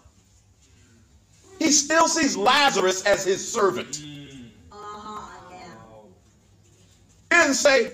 [1.59, 4.01] He still sees Lazarus as his servant.
[4.71, 5.57] Uh-huh, yeah.
[7.33, 7.91] He didn't say,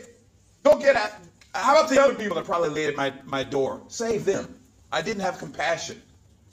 [0.65, 1.19] go get at,
[1.55, 3.81] how about the other people that probably laid at my, my door?
[3.89, 4.55] Save them.
[4.93, 6.03] I didn't have compassion.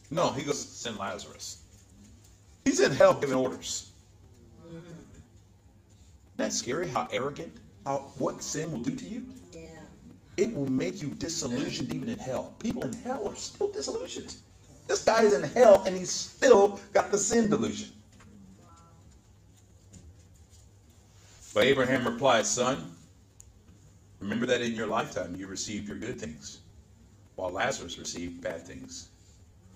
[0.09, 1.61] No, he goes, send Lazarus.
[2.63, 3.88] He's in hell giving orders.
[6.39, 7.51] Isn't that scary how arrogant,
[7.85, 9.25] how what sin will do to you?
[9.51, 9.67] Yeah.
[10.37, 12.55] It will make you disillusioned even in hell.
[12.59, 14.33] People in hell are still disillusioned.
[14.87, 17.89] This guy is in hell and he's still got the sin delusion.
[21.53, 22.89] But Abraham replied, Son,
[24.21, 26.59] remember that in your lifetime you received your good things,
[27.35, 29.09] while Lazarus received bad things.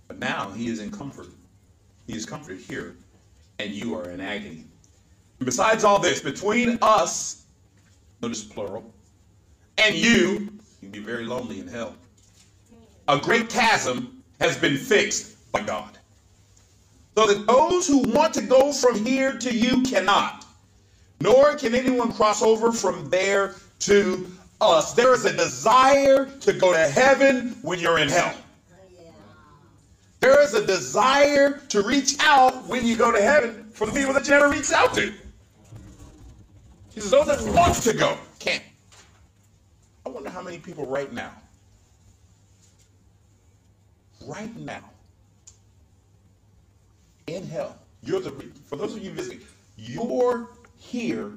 [0.08, 1.28] But now he is in comfort.
[2.08, 2.96] He is comforted here,
[3.60, 4.64] and you are in agony.
[5.44, 7.46] Besides all this, between us,
[8.22, 8.94] notice plural,
[9.78, 10.50] and you,
[10.82, 11.96] you'll be very lonely in hell.
[13.08, 15.98] A great chasm has been fixed by God.
[17.16, 20.46] So that those who want to go from here to you cannot,
[21.22, 24.28] nor can anyone cross over from there to
[24.62, 24.94] us.
[24.94, 28.34] There is a desire to go to heaven when you're in hell.
[30.22, 34.14] There is a desire to reach out when you go to heaven for the people
[34.14, 35.14] that you never reached out to.
[36.94, 38.64] He says, those that want to go can't.
[40.06, 41.32] I wonder how many people right now,
[44.26, 44.84] right now,
[47.28, 48.32] in hell, you're the,
[48.66, 49.40] for those of you visiting,
[49.78, 51.32] you're here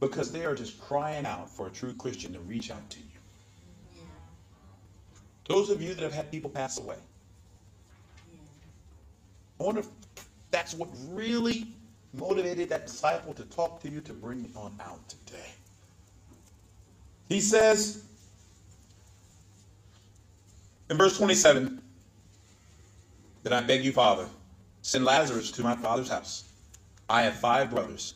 [0.00, 3.04] because they are just crying out for a true Christian to reach out to you.
[5.48, 6.96] Those of you that have had people pass away,
[9.60, 9.88] I wonder if
[10.50, 11.68] that's what really
[12.14, 15.50] motivated that disciple to talk to you to bring you on out today.
[17.28, 18.04] He says
[20.90, 21.80] in verse 27
[23.42, 24.26] that I beg you, Father,
[24.82, 26.44] send Lazarus to my father's house.
[27.08, 28.14] I have five brothers.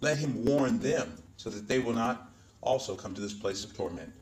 [0.00, 2.30] Let him warn them so that they will not
[2.62, 4.12] also come to this place of torment.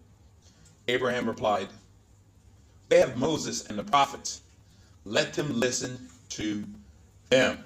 [0.89, 1.69] Abraham replied,
[2.89, 4.43] They have Moses and the prophets.
[5.05, 6.65] Let them listen to
[7.31, 7.65] them.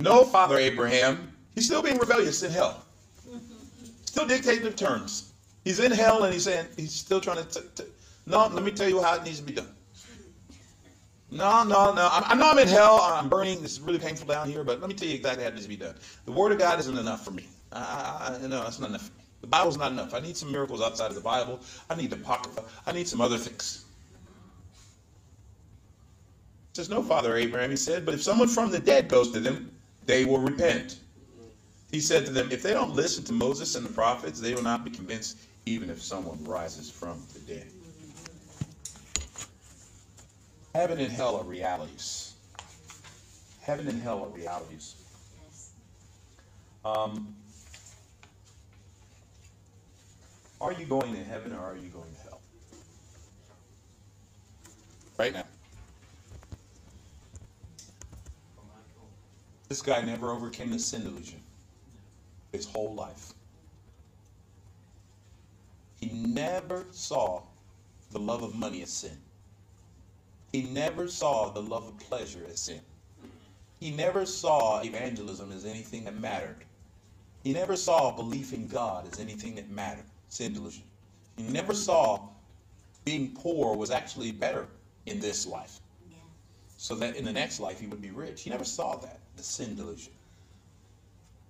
[0.00, 2.84] No, Father Abraham, he's still being rebellious in hell.
[4.04, 5.32] Still dictating the terms.
[5.64, 7.64] He's in hell and he's saying, he's still trying to,
[8.26, 9.68] no, let me tell you how it needs to be done.
[11.30, 12.08] No, no, no.
[12.10, 12.98] I, know I'm in hell.
[13.00, 13.62] I'm burning.
[13.62, 15.68] It's really painful down here, but let me tell you exactly how it needs to
[15.68, 15.94] be done.
[16.24, 17.46] The Word of God isn't enough for me.
[17.72, 19.10] I, I, no, that's not enough.
[19.40, 20.12] The Bible's not enough.
[20.12, 21.60] I need some miracles outside of the Bible.
[21.88, 22.64] I need the Apocrypha.
[22.86, 23.84] I need some other things.
[26.72, 29.40] He says, No, Father Abraham, he said, but if someone from the dead goes to
[29.40, 29.70] them,
[30.10, 30.98] they will repent.
[31.92, 34.62] He said to them, If they don't listen to Moses and the prophets, they will
[34.62, 37.66] not be convinced, even if someone rises from the dead.
[40.74, 42.34] Heaven and hell are realities.
[43.60, 44.96] Heaven and hell are realities.
[46.84, 47.36] Um,
[50.60, 52.40] Are you going to heaven or are you going to hell?
[55.18, 55.44] Right now.
[59.70, 61.40] This guy never overcame the sin delusion
[62.50, 63.32] his whole life.
[66.00, 67.42] He never saw
[68.10, 69.16] the love of money as sin.
[70.50, 72.80] He never saw the love of pleasure as sin.
[73.78, 76.64] He never saw evangelism as anything that mattered.
[77.44, 80.06] He never saw belief in God as anything that mattered.
[80.30, 80.82] Sin delusion.
[81.36, 82.28] He never saw
[83.04, 84.66] being poor was actually better
[85.06, 85.78] in this life.
[86.76, 88.42] So that in the next life he would be rich.
[88.42, 89.20] He never saw that.
[89.36, 90.12] The sin delusion.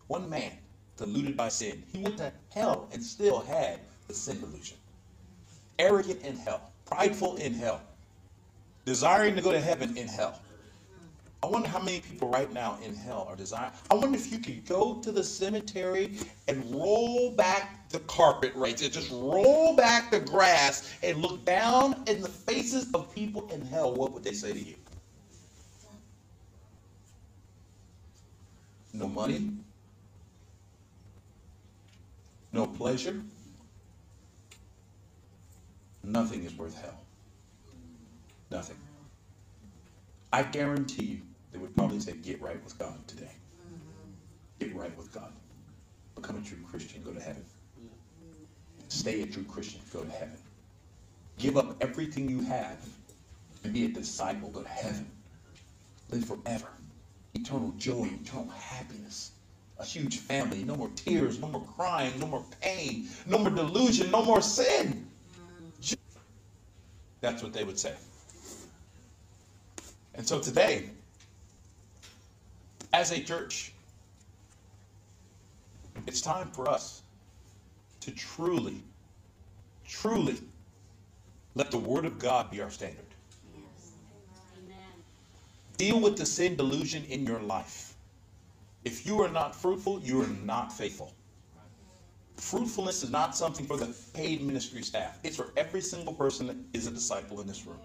[0.07, 0.53] One man
[0.97, 1.83] deluded by sin.
[1.93, 4.77] He went to hell and still had the sin delusion.
[5.79, 7.81] Arrogant in hell, prideful in hell,
[8.85, 10.41] desiring to go to heaven in hell.
[11.43, 13.73] I wonder how many people right now in hell are desiring.
[13.91, 16.19] I wonder if you could go to the cemetery
[16.49, 22.03] and roll back the carpet right there, just roll back the grass and look down
[22.07, 23.95] in the faces of people in hell.
[23.95, 24.75] What would they say to you?
[28.93, 29.53] No money,
[32.53, 33.21] no pleasure,
[36.03, 36.99] nothing is worth hell.
[38.51, 38.77] Nothing.
[40.33, 41.21] I guarantee you,
[41.53, 43.31] they would probably say, get right with God today.
[44.59, 45.33] Get right with God.
[46.17, 47.45] Become a true Christian, go to heaven.
[48.89, 50.37] Stay a true Christian, go to heaven.
[51.39, 52.79] Give up everything you have
[53.65, 55.11] and be a disciple, go to heaven.
[56.11, 56.69] Live forever.
[57.35, 59.33] Eternal joy, eternal happiness
[59.81, 60.63] a huge family.
[60.63, 65.07] No more tears, no more crying, no more pain, no more delusion, no more sin.
[67.21, 67.95] That's what they would say.
[70.15, 70.91] And so today,
[72.93, 73.73] as a church,
[76.07, 77.03] it's time for us
[78.01, 78.83] to truly,
[79.87, 80.37] truly
[81.55, 83.05] let the Word of God be our standard.
[85.81, 87.95] Deal with the sin delusion in your life.
[88.85, 91.15] If you are not fruitful, you are not faithful.
[92.37, 95.19] Fruitfulness is not something for the paid ministry staff.
[95.23, 97.79] It's for every single person that is a disciple in this room.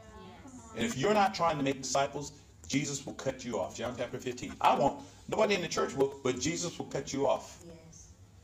[0.75, 2.33] And if you're not trying to make disciples,
[2.67, 3.77] Jesus will cut you off.
[3.77, 4.55] John chapter 15.
[4.59, 5.01] I won't.
[5.29, 7.63] Nobody in the church will, but Jesus will cut you off.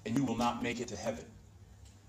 [0.05, 1.25] And you will not make it to heaven.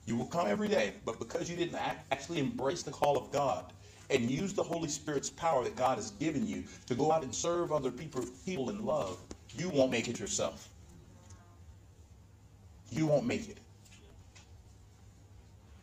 [0.07, 1.75] You will come every day, but because you didn't
[2.13, 3.73] actually embrace the call of God
[4.13, 7.35] and use the Holy Spirit's power that God has given you to go out and
[7.35, 9.19] serve other people, people in love,
[9.57, 10.69] you won't make it yourself.
[12.91, 13.59] You won't make it.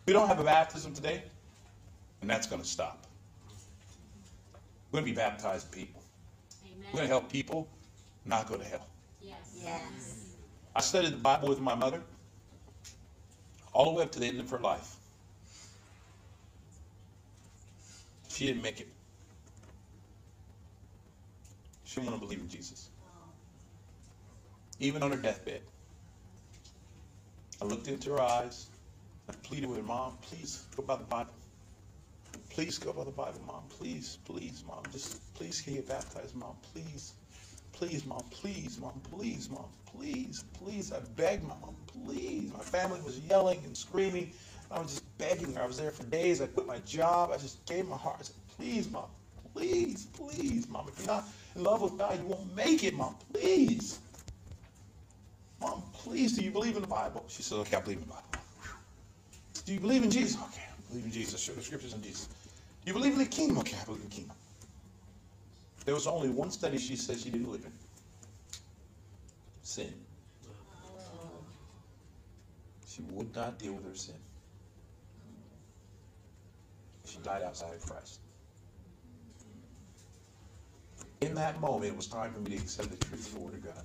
[0.06, 1.24] We don't have a baptism today,
[2.22, 3.08] and that's going to stop.
[4.92, 6.02] We're going to be baptized people.
[6.66, 6.88] Amen.
[6.92, 7.68] We're going to help people
[8.26, 8.88] not go to hell.
[9.22, 9.60] Yes.
[9.64, 10.36] yes.
[10.76, 12.02] I studied the Bible with my mother
[13.74, 14.99] all the way up to the end of her life.
[18.40, 18.88] She didn't make it.
[21.84, 22.90] She didn't want to believe in Jesus
[24.80, 25.62] even on her deathbed.
[27.62, 28.68] I looked into her eyes.
[29.28, 31.34] I pleaded with her, Mom, please go by the Bible.
[32.50, 33.64] Please go by the Bible, Mom.
[33.70, 34.84] Please, please, Mom.
[34.92, 36.56] Just please get baptized, Mom.
[36.74, 37.14] Please.
[37.74, 38.24] Please, Mom.
[38.32, 39.00] Please, Mom.
[39.12, 39.70] Please, Mom.
[39.86, 40.92] Please, please.
[40.92, 42.52] I begged my mom, please.
[42.54, 44.32] My family was yelling and screaming.
[44.72, 45.64] I was just begging her.
[45.64, 46.42] I was there for days.
[46.42, 47.32] I quit my job.
[47.34, 48.18] I just gave my heart.
[48.20, 49.06] I said, please, Mom.
[49.54, 50.88] Please, please, Mom.
[50.88, 53.16] If you're not in love with God, you won't make it, Mom.
[53.34, 54.00] Please.
[55.60, 57.26] Mom, please, do you believe in the Bible?
[57.28, 58.26] She said, okay, I believe in the Bible.
[59.66, 60.42] Do you believe in Jesus?
[60.42, 61.42] Okay, I believe in Jesus.
[61.42, 62.28] Show the scriptures in Jesus.
[62.28, 62.34] Do
[62.86, 63.58] you believe in the kingdom?
[63.60, 64.36] Okay, I believe in the kingdom.
[65.86, 67.72] There was only one study she said she didn't believe in.
[69.64, 69.94] Sin.
[72.88, 74.16] She would not deal with her sin.
[77.10, 78.20] She died outside of Christ.
[81.22, 83.54] In that moment, it was time for me to accept the truth of the Word
[83.56, 83.84] of God.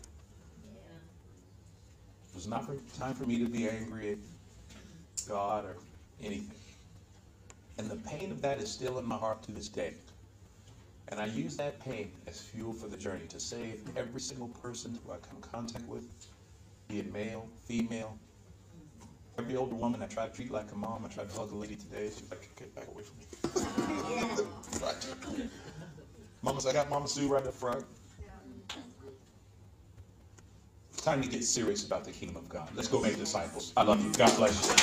[2.28, 4.18] It was not for, time for me to be angry at
[5.28, 5.76] God or
[6.22, 6.58] anything.
[7.78, 9.94] And the pain of that is still in my heart to this day.
[11.08, 14.98] And I use that pain as fuel for the journey to save every single person
[15.04, 16.04] who I come in contact with,
[16.88, 18.16] be it male, female.
[19.38, 21.04] Every older woman I try to treat like a mom.
[21.04, 22.10] I try to hug a lady today.
[22.10, 23.26] She's like, get back away from me.
[26.42, 27.84] Mama said, I got Mama Sue right up front
[31.04, 32.66] time to get serious about the kingdom of God.
[32.74, 33.74] Let's go make disciples.
[33.76, 34.10] I love you.
[34.14, 34.74] God bless you.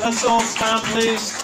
[0.00, 1.43] Let's all stand, please.